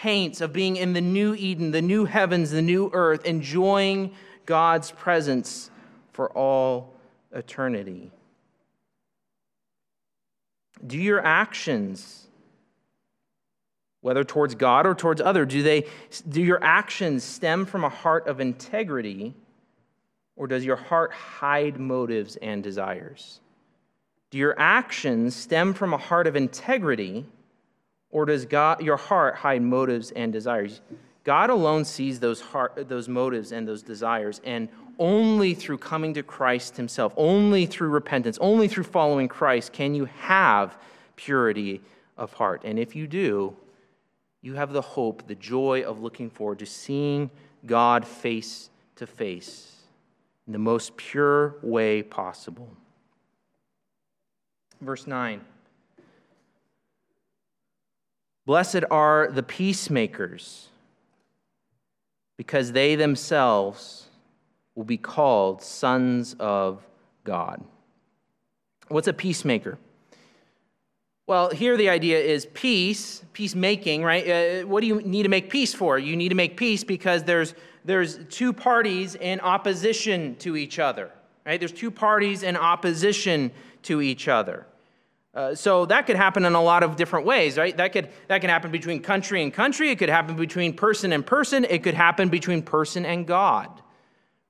[0.00, 4.12] paints of being in the new Eden, the new heavens, the new earth, enjoying
[4.46, 5.70] God's presence
[6.12, 6.94] for all
[7.32, 8.10] eternity.
[10.84, 12.26] Do your actions,
[14.00, 15.86] whether towards God or towards other, do they
[16.28, 19.34] do your actions stem from a heart of integrity
[20.36, 23.40] or does your heart hide motives and desires?
[24.30, 27.26] Do your actions stem from a heart of integrity
[28.12, 30.80] or does God, your heart hide motives and desires?
[31.24, 36.22] God alone sees those, heart, those motives and those desires, and only through coming to
[36.22, 40.76] Christ Himself, only through repentance, only through following Christ can you have
[41.16, 41.80] purity
[42.16, 42.62] of heart.
[42.64, 43.56] And if you do,
[44.42, 47.30] you have the hope, the joy of looking forward to seeing
[47.64, 49.72] God face to face
[50.46, 52.68] in the most pure way possible.
[54.80, 55.40] Verse 9.
[58.44, 60.68] Blessed are the peacemakers,
[62.36, 64.06] because they themselves
[64.74, 66.84] will be called sons of
[67.24, 67.62] God.
[68.88, 69.78] What's a peacemaker?
[71.28, 74.28] Well, here the idea is peace, peacemaking, right?
[74.28, 75.98] Uh, what do you need to make peace for?
[75.98, 81.12] You need to make peace because there's, there's two parties in opposition to each other,
[81.46, 81.60] right?
[81.60, 83.52] There's two parties in opposition
[83.84, 84.66] to each other.
[85.34, 87.74] Uh, so that could happen in a lot of different ways, right?
[87.78, 89.90] That could, that can happen between country and country.
[89.90, 91.64] It could happen between person and person.
[91.64, 93.70] It could happen between person and God,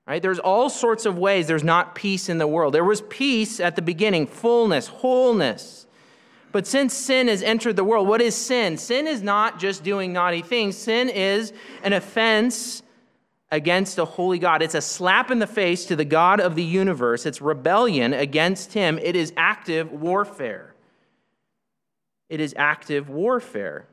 [0.08, 0.20] right?
[0.20, 2.74] There's all sorts of ways there's not peace in the world.
[2.74, 5.86] There was peace at the beginning, fullness, wholeness.
[6.50, 8.76] But since sin has entered the world, what is sin?
[8.76, 11.52] Sin is not just doing naughty things, sin is
[11.84, 12.82] an offense
[13.52, 14.62] against a holy God.
[14.62, 17.24] It's a slap in the face to the God of the universe.
[17.24, 18.98] It's rebellion against him.
[18.98, 20.71] It is active warfare
[22.32, 23.86] it is active warfare.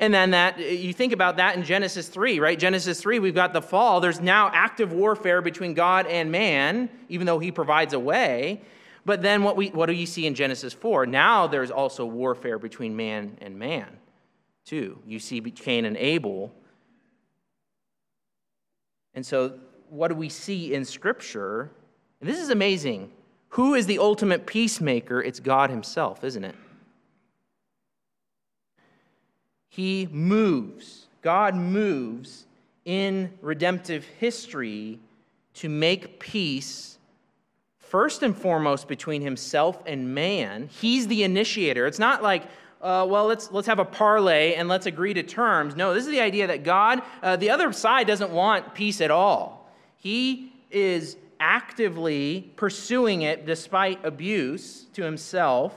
[0.00, 2.58] And then that you think about that in Genesis 3, right?
[2.58, 4.00] Genesis 3, we've got the fall.
[4.00, 8.60] There's now active warfare between God and man, even though he provides a way.
[9.04, 11.06] But then what we what do you see in Genesis 4?
[11.06, 13.86] Now there's also warfare between man and man,
[14.64, 14.98] too.
[15.06, 16.52] You see Cain and Abel.
[19.14, 21.70] And so what do we see in Scripture?
[22.20, 23.12] And this is amazing.
[23.50, 25.22] Who is the ultimate peacemaker?
[25.22, 26.56] It's God Himself, isn't it?
[29.76, 32.46] He moves, God moves
[32.86, 34.98] in redemptive history
[35.52, 36.96] to make peace
[37.76, 40.70] first and foremost between himself and man.
[40.80, 41.86] He's the initiator.
[41.86, 42.44] It's not like,
[42.80, 45.76] uh, well, let's, let's have a parlay and let's agree to terms.
[45.76, 49.10] No, this is the idea that God, uh, the other side doesn't want peace at
[49.10, 49.70] all.
[49.98, 55.74] He is actively pursuing it despite abuse to himself.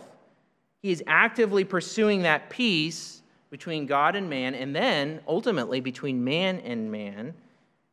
[0.81, 3.18] He is actively pursuing that peace
[3.49, 7.33] between God and man, and then ultimately between man and man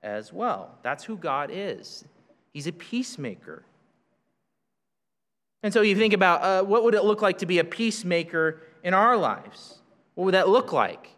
[0.02, 0.76] as well.
[0.82, 2.04] That's who God is.
[2.52, 3.64] He's a peacemaker.
[5.62, 8.60] And so you think about uh, what would it look like to be a peacemaker
[8.84, 9.78] in our lives?
[10.14, 11.10] What would that look like?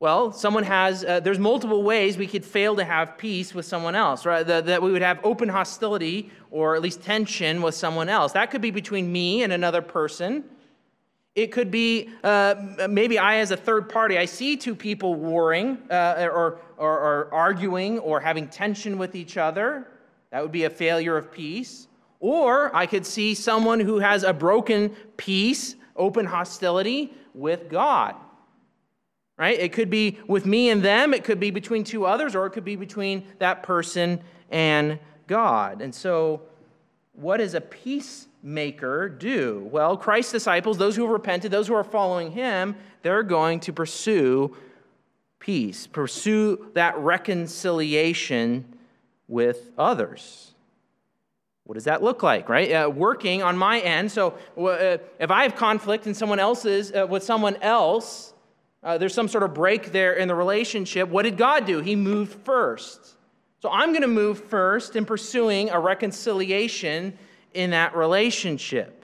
[0.00, 3.94] Well, someone has, uh, there's multiple ways we could fail to have peace with someone
[3.94, 4.46] else, right?
[4.46, 8.32] That, that we would have open hostility or at least tension with someone else.
[8.32, 10.44] That could be between me and another person.
[11.34, 12.54] It could be uh,
[12.88, 17.34] maybe I, as a third party, I see two people warring uh, or, or, or
[17.34, 19.86] arguing or having tension with each other.
[20.32, 21.86] That would be a failure of peace.
[22.18, 28.16] Or I could see someone who has a broken peace, open hostility with God.
[29.38, 29.58] right?
[29.58, 32.50] It could be with me and them, it could be between two others, or it
[32.50, 35.80] could be between that person and God.
[35.80, 36.42] And so,
[37.12, 39.68] what is a a peacemaker do?
[39.70, 43.72] Well, Christ's disciples, those who have repented, those who are following him, they're going to
[43.72, 44.56] pursue
[45.38, 48.64] peace, pursue that reconciliation
[49.28, 50.54] with others.
[51.64, 52.72] What does that look like, right?
[52.72, 54.10] Uh, working on my end.
[54.10, 58.34] So uh, if I have conflict in someone else's uh, with someone else,
[58.82, 61.08] uh, there's some sort of break there in the relationship.
[61.08, 61.80] What did God do?
[61.80, 63.16] He moved first.
[63.62, 67.16] So I'm going to move first in pursuing a reconciliation
[67.54, 69.00] in that relationship.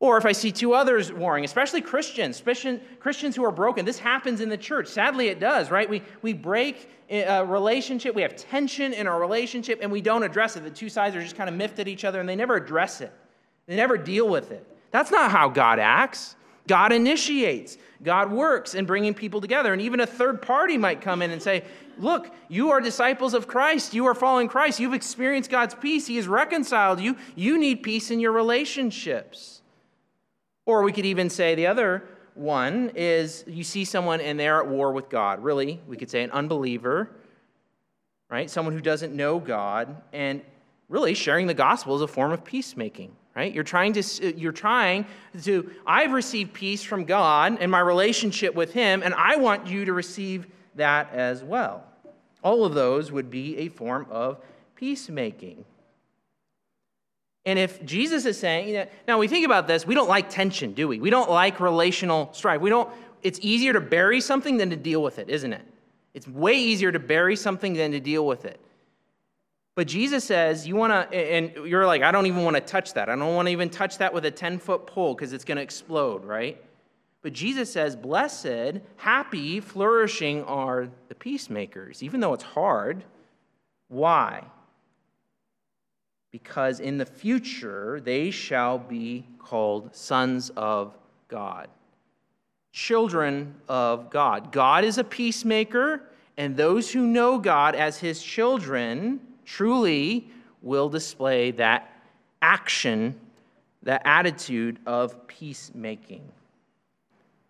[0.00, 3.98] Or if I see two others warring, especially Christians, especially Christians who are broken, this
[3.98, 4.88] happens in the church.
[4.88, 5.88] Sadly, it does, right?
[5.88, 10.56] We, we break a relationship, we have tension in our relationship, and we don't address
[10.56, 10.64] it.
[10.64, 13.02] The two sides are just kind of miffed at each other and they never address
[13.02, 13.12] it,
[13.66, 14.66] they never deal with it.
[14.90, 16.34] That's not how God acts.
[16.66, 19.72] God initiates, God works in bringing people together.
[19.72, 21.64] And even a third party might come in and say,
[21.98, 23.92] Look, you are disciples of Christ.
[23.92, 24.80] You are following Christ.
[24.80, 26.06] You've experienced God's peace.
[26.06, 27.16] He has reconciled you.
[27.34, 29.60] You need peace in your relationships.
[30.64, 34.68] Or we could even say the other one is you see someone and they're at
[34.68, 35.44] war with God.
[35.44, 37.10] Really, we could say an unbeliever,
[38.30, 38.48] right?
[38.48, 40.00] Someone who doesn't know God.
[40.14, 40.40] And
[40.88, 43.54] really, sharing the gospel is a form of peacemaking right?
[43.54, 45.06] You're trying to uh, you're trying
[45.44, 49.86] to i've received peace from god and my relationship with him and i want you
[49.86, 51.82] to receive that as well.
[52.44, 54.38] All of those would be a form of
[54.76, 55.64] peacemaking.
[57.46, 60.74] And if jesus is saying that now we think about this we don't like tension
[60.74, 61.00] do we?
[61.00, 62.60] We don't like relational strife.
[62.60, 62.90] We don't
[63.22, 65.66] it's easier to bury something than to deal with it isn't it?
[66.12, 68.60] It's way easier to bury something than to deal with it
[69.80, 72.92] but Jesus says, you want to, and you're like, I don't even want to touch
[72.92, 73.08] that.
[73.08, 75.56] I don't want to even touch that with a 10 foot pole because it's going
[75.56, 76.62] to explode, right?
[77.22, 83.04] But Jesus says, blessed, happy, flourishing are the peacemakers, even though it's hard.
[83.88, 84.44] Why?
[86.30, 90.94] Because in the future they shall be called sons of
[91.26, 91.68] God,
[92.74, 94.52] children of God.
[94.52, 96.02] God is a peacemaker,
[96.36, 100.28] and those who know God as his children truly
[100.62, 101.90] will display that
[102.42, 103.18] action,
[103.82, 106.22] that attitude of peacemaking.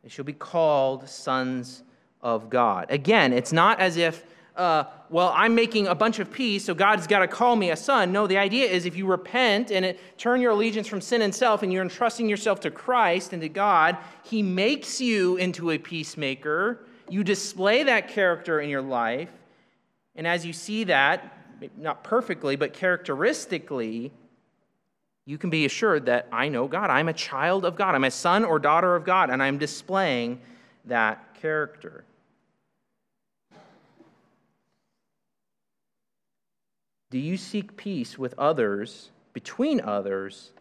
[0.02, 1.82] They shall be called sons
[2.22, 2.86] of God.
[2.90, 4.24] Again, it's not as if,
[4.56, 7.76] uh, well, I'm making a bunch of peace, so God's got to call me a
[7.76, 8.12] son.
[8.12, 11.34] No, the idea is if you repent and it, turn your allegiance from sin and
[11.34, 15.78] self and you're entrusting yourself to Christ and to God, He makes you into a
[15.78, 16.80] peacemaker.
[17.08, 19.30] You display that character in your life.
[20.14, 21.39] And as you see that,
[21.76, 24.12] not perfectly, but characteristically,
[25.26, 26.90] you can be assured that I know God.
[26.90, 27.94] I'm a child of God.
[27.94, 30.40] I'm a son or daughter of God, and I'm displaying
[30.86, 32.04] that character.
[37.10, 40.52] Do you seek peace with others, between others,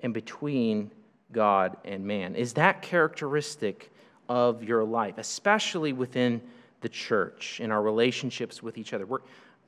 [0.00, 0.90] and between
[1.30, 2.34] God and man?
[2.34, 3.90] Is that characteristic
[4.28, 6.40] of your life, especially within
[6.80, 9.04] the church, in our relationships with each other?
[9.04, 9.20] We're,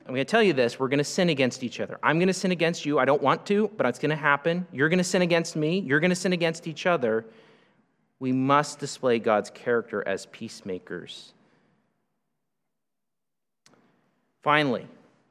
[0.05, 1.97] I'm going to tell you this we're going to sin against each other.
[2.03, 2.99] I'm going to sin against you.
[2.99, 4.67] I don't want to, but it's going to happen.
[4.71, 5.79] You're going to sin against me.
[5.79, 7.25] You're going to sin against each other.
[8.19, 11.33] We must display God's character as peacemakers.
[14.41, 14.87] Finally,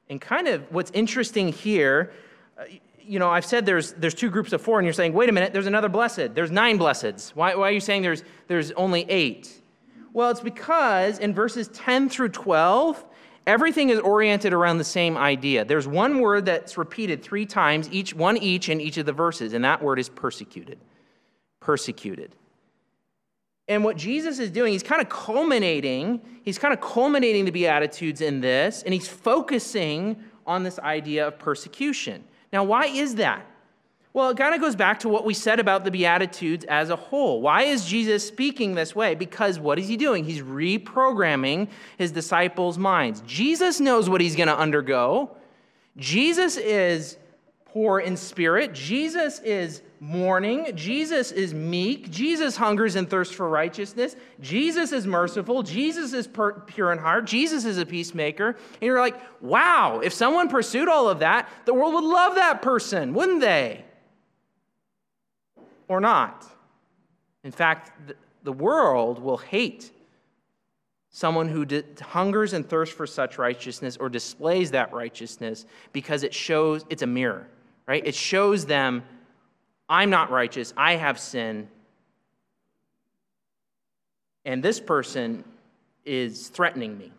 [0.08, 2.12] and kind of what's interesting here,
[2.58, 2.64] uh,
[3.00, 5.32] you know, I've said there's, there's two groups of four, and you're saying, wait a
[5.32, 6.34] minute, there's another blessed.
[6.34, 7.30] There's nine blesseds.
[7.30, 9.52] Why, why are you saying there's, there's only eight?
[10.14, 13.04] Well, it's because in verses 10 through 12,
[13.46, 15.64] Everything is oriented around the same idea.
[15.64, 19.52] There's one word that's repeated three times, each one each in each of the verses,
[19.52, 20.78] and that word is persecuted.
[21.60, 22.36] Persecuted.
[23.68, 28.20] And what Jesus is doing, he's kind of culminating, he's kind of culminating the Beatitudes
[28.20, 32.24] in this, and he's focusing on this idea of persecution.
[32.52, 33.46] Now, why is that?
[34.14, 36.96] Well, it kind of goes back to what we said about the Beatitudes as a
[36.96, 37.40] whole.
[37.40, 39.14] Why is Jesus speaking this way?
[39.14, 40.24] Because what is he doing?
[40.24, 43.22] He's reprogramming his disciples' minds.
[43.26, 45.34] Jesus knows what he's going to undergo.
[45.96, 47.16] Jesus is
[47.64, 48.74] poor in spirit.
[48.74, 50.76] Jesus is mourning.
[50.76, 52.10] Jesus is meek.
[52.10, 54.14] Jesus hungers and thirsts for righteousness.
[54.42, 55.62] Jesus is merciful.
[55.62, 56.28] Jesus is
[56.66, 57.24] pure in heart.
[57.24, 58.48] Jesus is a peacemaker.
[58.48, 62.60] And you're like, wow, if someone pursued all of that, the world would love that
[62.60, 63.86] person, wouldn't they?
[65.88, 66.46] Or not.
[67.44, 67.92] In fact,
[68.42, 69.90] the world will hate
[71.10, 71.66] someone who
[72.00, 77.06] hungers and thirsts for such righteousness or displays that righteousness because it shows it's a
[77.06, 77.46] mirror,
[77.86, 78.04] right?
[78.06, 79.02] It shows them,
[79.88, 81.68] I'm not righteous, I have sin.
[84.44, 85.44] And this person
[86.04, 87.12] is threatening me.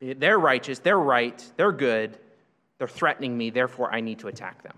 [0.00, 2.18] They're righteous, they're right, they're good,
[2.78, 4.74] they're threatening me, therefore I need to attack them.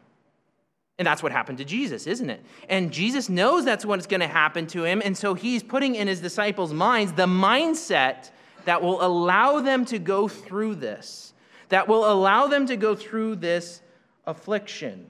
[1.03, 2.40] And that's what happened to Jesus, isn't it?
[2.68, 5.03] And Jesus knows that's what's going to happen to him.
[5.05, 8.30] And so he's putting in his disciples' minds the mindset
[8.66, 11.34] that will allow them to go through this,
[11.70, 13.82] that will allow them to go through this
[14.28, 15.07] affliction.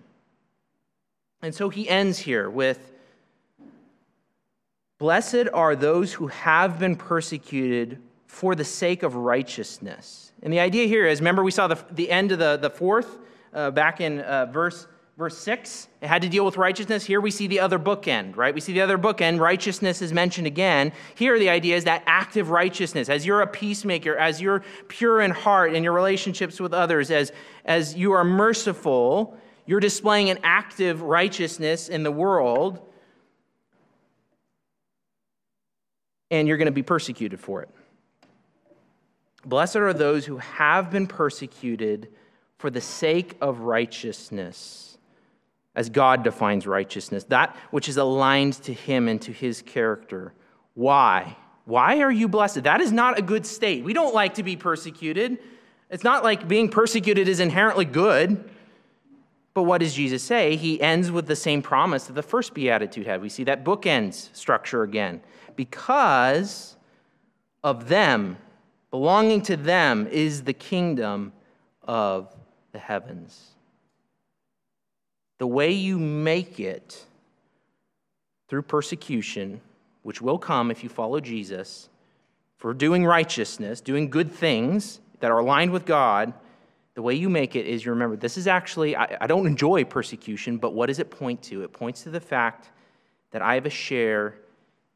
[1.43, 2.91] And so he ends here with
[4.99, 10.33] Blessed are those who have been persecuted for the sake of righteousness.
[10.43, 13.19] And the idea here is remember, we saw the, the end of the, the fourth
[13.53, 14.87] uh, back in uh, verse
[15.17, 17.05] verse 6 it had to deal with righteousness.
[17.05, 18.55] Here we see the other bookend right?
[18.55, 19.41] We see the other bookend.
[19.41, 20.93] Righteousness is mentioned again.
[21.15, 25.31] Here the idea is that active righteousness as you're a peacemaker as you're pure in
[25.31, 27.33] heart in your relationships with others as
[27.65, 29.37] as you are merciful
[29.67, 32.81] you're displaying an active righteousness in the world
[36.31, 37.69] and you're going to be persecuted for it.
[39.45, 42.09] Blessed are those who have been persecuted
[42.59, 44.92] for the sake of righteousness
[45.75, 50.35] as God defines righteousness, that which is aligned to Him and to His character.
[50.75, 51.37] Why?
[51.65, 52.65] Why are you blessed?
[52.65, 53.85] That is not a good state.
[53.85, 55.39] We don't like to be persecuted.
[55.91, 58.51] It's not like being persecuted is inherently good.
[59.55, 60.57] But what does Jesus say?
[60.57, 63.21] He ends with the same promise that the first beatitude had.
[63.21, 65.21] We see that bookends structure again.
[65.57, 66.77] Because
[67.63, 68.39] of them,
[68.91, 71.33] belonging to them, is the kingdom
[71.83, 72.35] of
[72.73, 73.53] the heavens
[75.43, 77.05] the way you make it
[78.47, 79.61] through persecution,
[80.05, 81.89] which will come if you follow Jesus,
[82.59, 86.33] for doing righteousness, doing good things that are aligned with God,
[86.95, 89.83] the way you make it is you remember this is actually, I, I don't enjoy
[89.83, 91.65] persecution, but what does it point to?
[91.65, 92.71] It points to the fact
[93.33, 94.37] that I have a share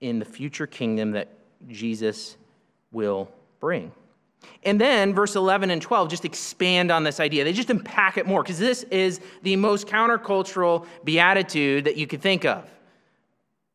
[0.00, 1.26] in the future kingdom that
[1.66, 2.36] Jesus
[2.92, 3.28] will
[3.58, 3.90] bring.
[4.64, 7.44] And then verse 11 and 12 just expand on this idea.
[7.44, 12.20] They just unpack it more because this is the most countercultural beatitude that you could
[12.20, 12.68] think of.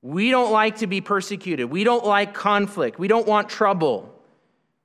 [0.02, 1.70] We don't like to be persecuted.
[1.70, 3.00] We don't like conflict.
[3.00, 4.14] We don't want trouble.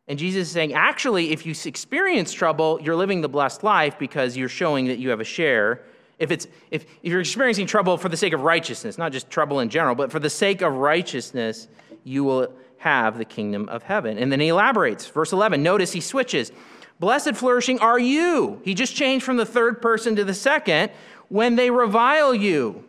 [0.09, 4.37] And Jesus is saying, actually, if you experience trouble, you're living the blessed life because
[4.37, 5.83] you're showing that you have a share.
[6.19, 9.61] If, it's, if, if you're experiencing trouble for the sake of righteousness, not just trouble
[9.61, 11.67] in general, but for the sake of righteousness,
[12.05, 14.19] you will have the kingdom of heaven.
[14.19, 15.07] And then he elaborates.
[15.07, 16.53] Verse 11, notice he switches.
[16.99, 18.61] Blessed flourishing are you.
[18.65, 20.91] He just changed from the third person to the second
[21.29, 22.85] when they revile you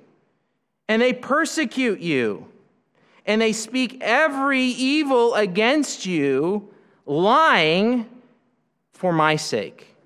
[0.88, 2.48] and they persecute you
[3.26, 6.70] and they speak every evil against you,
[7.06, 8.06] lying
[8.94, 9.97] for my sake.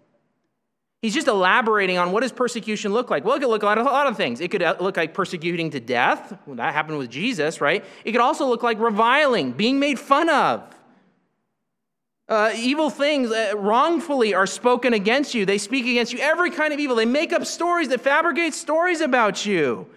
[1.01, 3.25] He's just elaborating on what does persecution look like.
[3.25, 4.39] Well, it could look like a lot of things.
[4.39, 6.37] It could uh, look like persecuting to death.
[6.45, 7.83] Well, that happened with Jesus, right?
[8.05, 10.63] It could also look like reviling, being made fun of.
[12.29, 15.45] Uh, evil things uh, wrongfully are spoken against you.
[15.45, 16.95] They speak against you every kind of evil.
[16.95, 19.87] They make up stories that fabricate stories about you,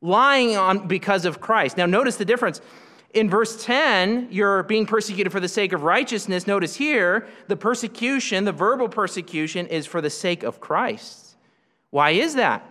[0.00, 1.76] lying on because of Christ.
[1.76, 2.60] Now, notice the difference.
[3.14, 6.46] In verse 10, you're being persecuted for the sake of righteousness.
[6.46, 11.36] Notice here, the persecution, the verbal persecution, is for the sake of Christ.
[11.90, 12.66] Why is that?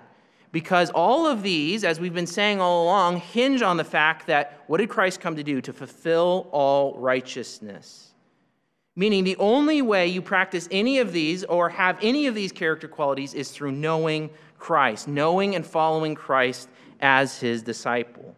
[0.51, 4.63] Because all of these, as we've been saying all along, hinge on the fact that
[4.67, 5.61] what did Christ come to do?
[5.61, 8.11] To fulfill all righteousness.
[8.95, 12.87] Meaning, the only way you practice any of these or have any of these character
[12.87, 16.67] qualities is through knowing Christ, knowing and following Christ
[16.99, 18.35] as his disciple.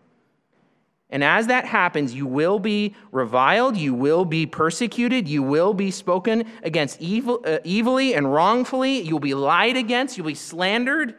[1.13, 5.91] And as that happens, you will be reviled, you will be persecuted, you will be
[5.91, 11.13] spoken against evil, uh, evilly and wrongfully, you'll be lied against, you'll be slandered,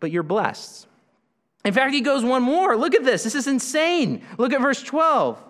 [0.00, 0.86] but you're blessed.
[1.64, 2.76] In fact, he goes one more.
[2.76, 3.24] Look at this.
[3.24, 4.22] This is insane.
[4.36, 5.42] Look at verse 12.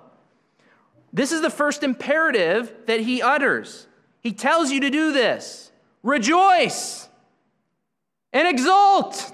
[1.13, 3.89] This is the first imperative that he utters.
[4.21, 5.73] He tells you to do this
[6.05, 7.09] rejoice
[8.33, 9.33] and exult.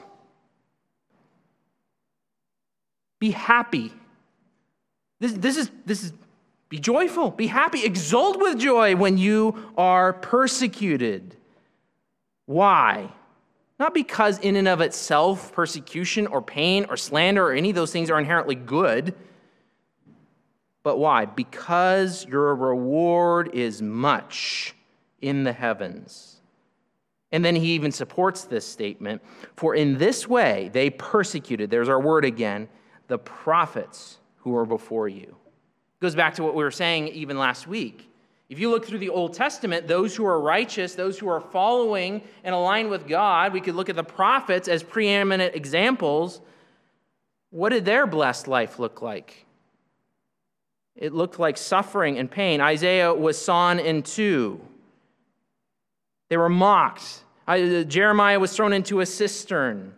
[3.19, 3.93] Be happy.
[5.21, 6.13] This, this, is, this is,
[6.69, 11.37] be joyful, be happy, exult with joy when you are persecuted.
[12.47, 13.11] Why?
[13.79, 17.93] Not because, in and of itself, persecution or pain or slander or any of those
[17.93, 19.15] things are inherently good,
[20.83, 21.25] but why?
[21.25, 24.75] Because your reward is much
[25.21, 26.37] in the heavens.
[27.33, 29.21] And then he even supports this statement
[29.57, 32.69] for in this way they persecuted, there's our word again,
[33.09, 35.23] the prophets who were before you.
[35.27, 38.11] It goes back to what we were saying even last week.
[38.49, 42.23] If you look through the Old Testament, those who are righteous, those who are following
[42.45, 46.41] and aligned with God, we could look at the prophets as preeminent examples.
[47.51, 49.47] What did their blessed life look like?
[50.95, 52.61] It looked like suffering and pain.
[52.61, 54.61] Isaiah was sawn in two.
[56.29, 57.25] They were mocked.
[57.49, 59.95] Uh, Jeremiah was thrown into a cistern.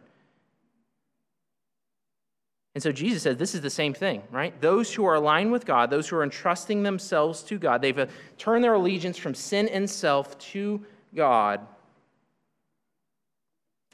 [2.79, 4.55] And so Jesus says this is the same thing, right?
[4.61, 8.07] Those who are aligned with God, those who are entrusting themselves to God, they've uh,
[8.37, 11.67] turned their allegiance from sin and self to God.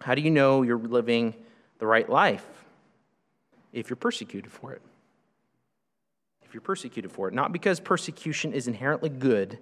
[0.01, 1.35] How do you know you're living
[1.79, 2.47] the right life?
[3.73, 4.83] If you're persecuted for it.
[6.45, 7.33] If you're persecuted for it.
[7.33, 9.59] Not because persecution is inherently good,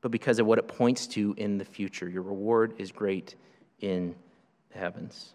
[0.00, 2.08] but because of what it points to in the future.
[2.08, 3.36] Your reward is great
[3.80, 4.14] in
[4.72, 5.34] the heavens.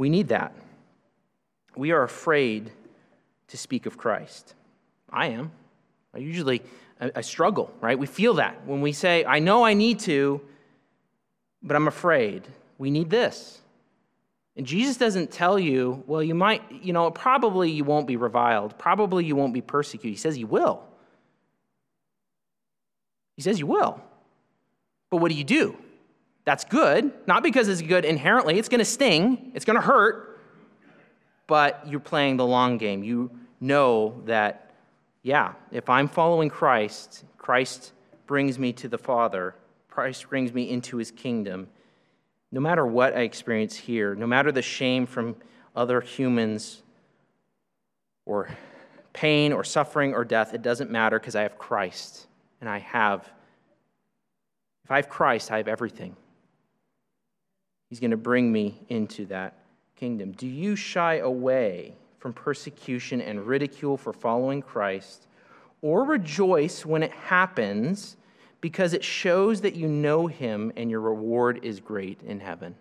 [0.00, 0.54] We need that.
[1.76, 2.72] We are afraid
[3.48, 4.54] to speak of Christ.
[5.10, 5.52] I am.
[6.14, 6.62] I usually
[6.98, 7.98] I, struggle, right?
[7.98, 10.40] We feel that when we say, I know I need to,
[11.62, 12.48] but I'm afraid.
[12.78, 13.60] We need this.
[14.56, 18.78] And Jesus doesn't tell you, well, you might, you know, probably you won't be reviled.
[18.78, 20.12] Probably you won't be persecuted.
[20.12, 20.82] He says you will.
[23.36, 24.00] He says you will.
[25.10, 25.76] But what do you do?
[26.44, 27.12] That's good.
[27.26, 30.40] Not because it's good inherently, it's going to sting, it's going to hurt,
[31.46, 33.02] but you're playing the long game.
[33.02, 33.30] You
[33.60, 34.74] know that,
[35.22, 37.92] yeah, if I'm following Christ, Christ
[38.26, 39.54] brings me to the Father,
[39.88, 41.68] Christ brings me into his kingdom.
[42.52, 45.36] No matter what I experience here, no matter the shame from
[45.76, 46.82] other humans
[48.24, 48.48] or
[49.12, 52.26] pain or suffering or death, it doesn't matter because I have Christ
[52.60, 53.28] and I have.
[54.84, 56.16] If I have Christ, I have everything.
[57.90, 59.54] He's going to bring me into that
[59.96, 60.32] kingdom.
[60.32, 65.26] Do you shy away from persecution and ridicule for following Christ,
[65.82, 68.16] or rejoice when it happens
[68.60, 72.76] because it shows that you know Him and your reward is great in heaven?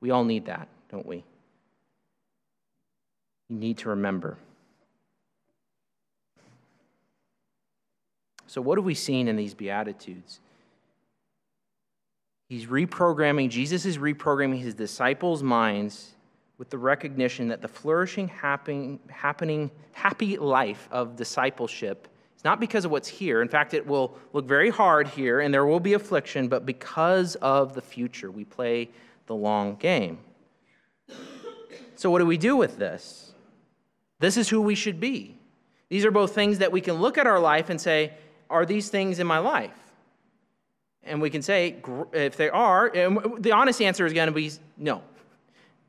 [0.00, 1.24] We all need that, don't we?
[3.48, 4.38] You need to remember.
[8.46, 10.40] So, what have we seen in these Beatitudes?
[12.48, 16.12] He's reprogramming, Jesus is reprogramming his disciples' minds
[16.58, 22.84] with the recognition that the flourishing, happening, happening, happy life of discipleship is not because
[22.84, 23.42] of what's here.
[23.42, 27.34] In fact, it will look very hard here and there will be affliction, but because
[27.36, 28.30] of the future.
[28.30, 28.90] We play
[29.26, 30.18] the long game.
[31.96, 33.32] So, what do we do with this?
[34.18, 35.38] This is who we should be.
[35.88, 38.12] These are both things that we can look at our life and say,
[38.50, 39.85] Are these things in my life?
[41.06, 41.76] And we can say,
[42.12, 45.02] if they are, the honest answer is going to be no,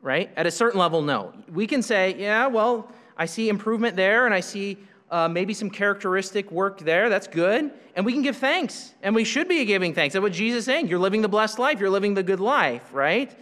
[0.02, 0.30] right?
[0.38, 1.34] At a certain level, no.
[1.52, 4.78] We can say, yeah, well, I see improvement there and I see
[5.10, 7.10] uh, maybe some characteristic work there.
[7.10, 7.72] That's good.
[7.96, 8.94] And we can give thanks.
[9.02, 10.14] And we should be giving thanks.
[10.14, 10.88] That's what Jesus is saying.
[10.88, 13.36] You're living the blessed life, you're living the good life, right?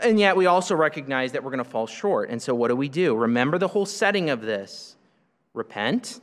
[0.00, 2.30] And yet we also recognize that we're going to fall short.
[2.30, 3.14] And so what do we do?
[3.14, 4.96] Remember the whole setting of this
[5.54, 6.20] repent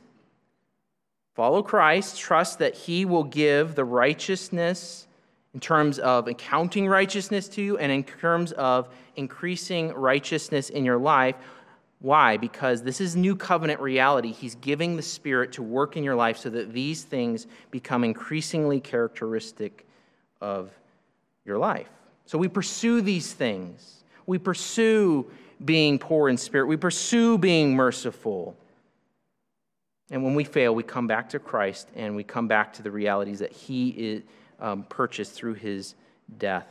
[1.40, 5.06] Follow Christ, trust that He will give the righteousness
[5.54, 10.98] in terms of accounting righteousness to you and in terms of increasing righteousness in your
[10.98, 11.36] life.
[12.00, 12.36] Why?
[12.36, 14.32] Because this is new covenant reality.
[14.32, 18.78] He's giving the Spirit to work in your life so that these things become increasingly
[18.78, 19.86] characteristic
[20.42, 20.70] of
[21.46, 21.88] your life.
[22.26, 24.04] So we pursue these things.
[24.26, 25.24] We pursue
[25.64, 26.66] being poor in spirit.
[26.66, 28.58] We pursue being merciful.
[30.10, 32.90] And when we fail, we come back to Christ and we come back to the
[32.90, 34.22] realities that He is,
[34.58, 35.94] um, purchased through His
[36.38, 36.66] death.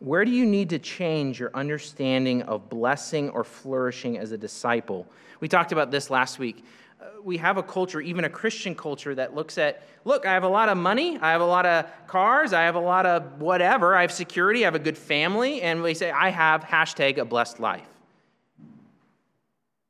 [0.00, 5.06] Where do you need to change your understanding of blessing or flourishing as a disciple?
[5.38, 6.64] We talked about this last week.
[7.00, 10.42] Uh, we have a culture, even a Christian culture, that looks at look, I have
[10.42, 13.40] a lot of money, I have a lot of cars, I have a lot of
[13.40, 17.18] whatever, I have security, I have a good family, and we say, I have hashtag
[17.18, 17.91] a blessed life.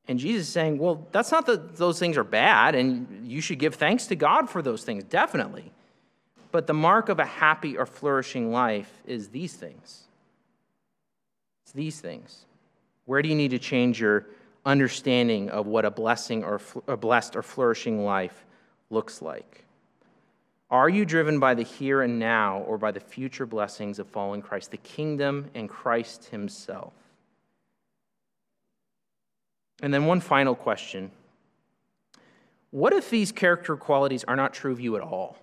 [0.08, 3.58] And Jesus is saying, well, that's not that those things are bad, and you should
[3.58, 5.70] give thanks to God for those things, definitely.
[6.50, 10.02] But the mark of a happy or flourishing life is these things.
[11.64, 12.44] It's these things.
[13.06, 14.26] Where do you need to change your
[14.66, 18.44] understanding of what a blessing or a blessed or flourishing life
[18.90, 19.64] looks like?
[20.70, 24.42] Are you driven by the here and now or by the future blessings of following
[24.42, 26.92] Christ, the kingdom and Christ Himself?
[29.82, 31.10] And then one final question
[32.70, 35.36] What if these character qualities are not true of you at all?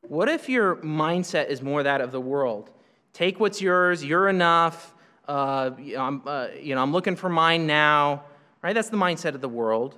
[0.00, 2.70] What if your mindset is more that of the world?
[3.12, 4.94] Take what's yours, you're enough,
[5.28, 8.24] uh, I'm, uh, you know, I'm looking for mine now,
[8.62, 8.72] right?
[8.72, 9.96] That's the mindset of the world.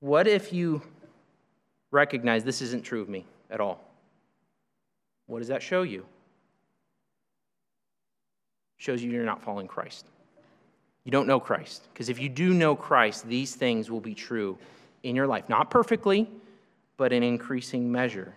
[0.00, 0.82] What if you
[1.90, 3.82] recognize this isn't true of me at all?
[5.26, 6.04] What does that show you?
[8.78, 10.06] shows you you're not following Christ.
[11.06, 11.86] You don't know Christ.
[11.92, 14.58] Because if you do know Christ, these things will be true
[15.04, 15.48] in your life.
[15.48, 16.28] Not perfectly,
[16.96, 18.34] but in increasing measure.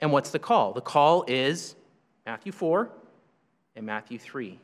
[0.00, 0.72] And what's the call?
[0.72, 1.76] The call is
[2.24, 2.88] Matthew 4
[3.76, 4.58] and Matthew 3.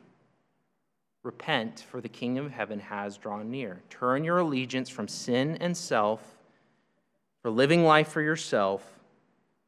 [1.21, 3.81] Repent, for the kingdom of heaven has drawn near.
[3.91, 6.21] Turn your allegiance from sin and self,
[7.43, 8.83] for living life for yourself,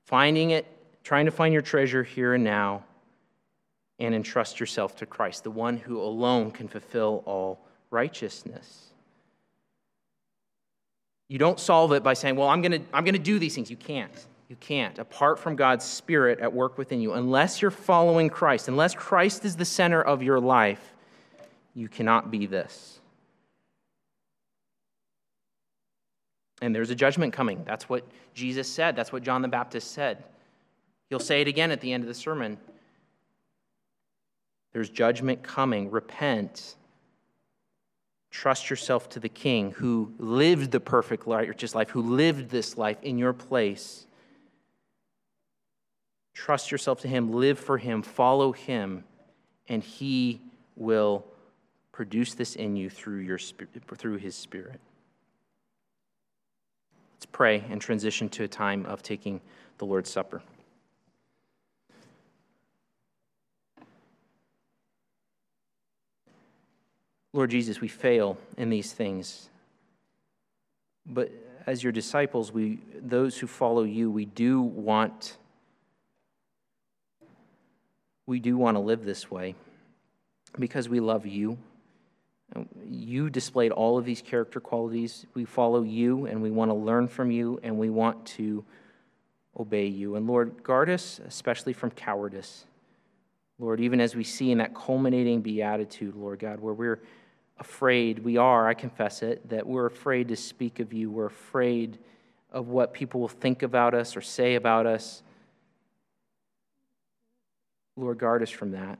[0.06, 0.66] finding it,
[1.04, 2.84] trying to find your treasure here and now,
[4.00, 7.60] and entrust yourself to Christ, the one who alone can fulfill all
[7.92, 8.88] righteousness.
[11.28, 13.56] You don't solve it by saying, Well, I'm going to I'm going to do these
[13.56, 13.70] things.
[13.70, 14.26] You can't.
[14.48, 14.98] You can't.
[14.98, 19.56] Apart from God's Spirit at work within you, unless you're following Christ, unless Christ is
[19.56, 20.96] the center of your life,
[21.76, 23.00] you cannot be this.
[26.62, 27.64] And there's a judgment coming.
[27.64, 28.96] That's what Jesus said.
[28.96, 30.24] That's what John the Baptist said.
[31.10, 32.58] He'll say it again at the end of the sermon.
[34.74, 35.90] There's judgment coming.
[35.90, 36.76] Repent.
[38.32, 42.98] Trust yourself to the King who lived the perfect righteous life, who lived this life
[43.02, 44.06] in your place.
[46.34, 49.04] Trust yourself to Him, live for Him, follow Him,
[49.68, 50.42] and He
[50.76, 51.26] will
[51.92, 54.80] produce this in you through, your, through His Spirit.
[57.16, 59.42] Let's pray and transition to a time of taking
[59.80, 60.42] the Lord's Supper.
[67.32, 69.50] Lord Jesus, we fail in these things.
[71.06, 71.32] But
[71.68, 75.38] as your disciples, we, those who follow you, we do want
[78.26, 79.56] we do want to live this way
[80.60, 81.58] because we love you.
[82.88, 85.26] You displayed all of these character qualities.
[85.34, 88.64] We follow you and we want to learn from you and we want to
[89.60, 90.16] obey you.
[90.16, 92.66] And Lord, guard us especially from cowardice.
[93.58, 97.00] Lord, even as we see in that culminating beatitude, Lord God, where we're
[97.60, 101.12] afraid, we are, I confess it, that we're afraid to speak of you.
[101.12, 101.98] We're afraid
[102.52, 105.22] of what people will think about us or say about us.
[107.96, 108.98] Lord, guard us from that.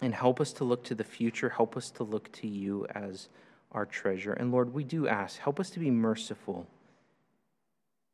[0.00, 1.48] And help us to look to the future.
[1.48, 3.28] Help us to look to you as
[3.72, 4.32] our treasure.
[4.32, 6.66] And Lord, we do ask, help us to be merciful.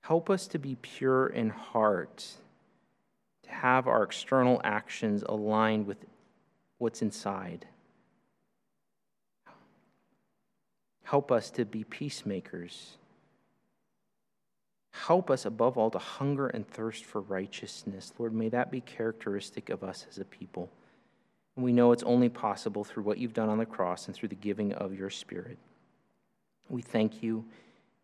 [0.03, 2.27] Help us to be pure in heart,
[3.45, 5.99] to have our external actions aligned with
[6.79, 7.67] what's inside.
[11.09, 12.99] Help us to be peacemakers.
[14.93, 18.13] Help us, above all, to hunger and thirst for righteousness.
[18.19, 20.69] Lord, may that be characteristic of us as a people.
[21.57, 24.29] And we know it's only possible through what you've done on the cross and through
[24.29, 25.57] the giving of your Spirit.
[26.69, 27.43] We thank you,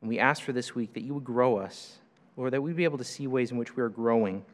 [0.00, 1.98] and we ask for this week that you would grow us,
[2.38, 4.46] Lord, that we'd be able to see ways in which we are growing.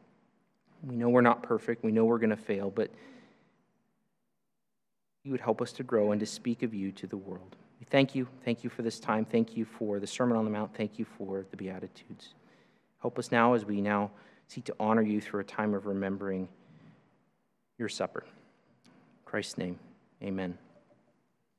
[0.82, 2.90] We know we're not perfect, we know we're going to fail, but
[5.22, 7.54] you would help us to grow and to speak of you to the world.
[7.80, 8.28] We thank you.
[8.44, 9.24] Thank you for this time.
[9.24, 10.74] Thank you for the Sermon on the Mount.
[10.76, 12.34] Thank you for the Beatitudes.
[13.00, 14.10] Help us now as we now
[14.46, 16.46] seek to honor you through a time of remembering
[17.78, 18.24] your supper.
[18.84, 18.90] In
[19.24, 19.78] Christ's name,
[20.22, 20.58] amen.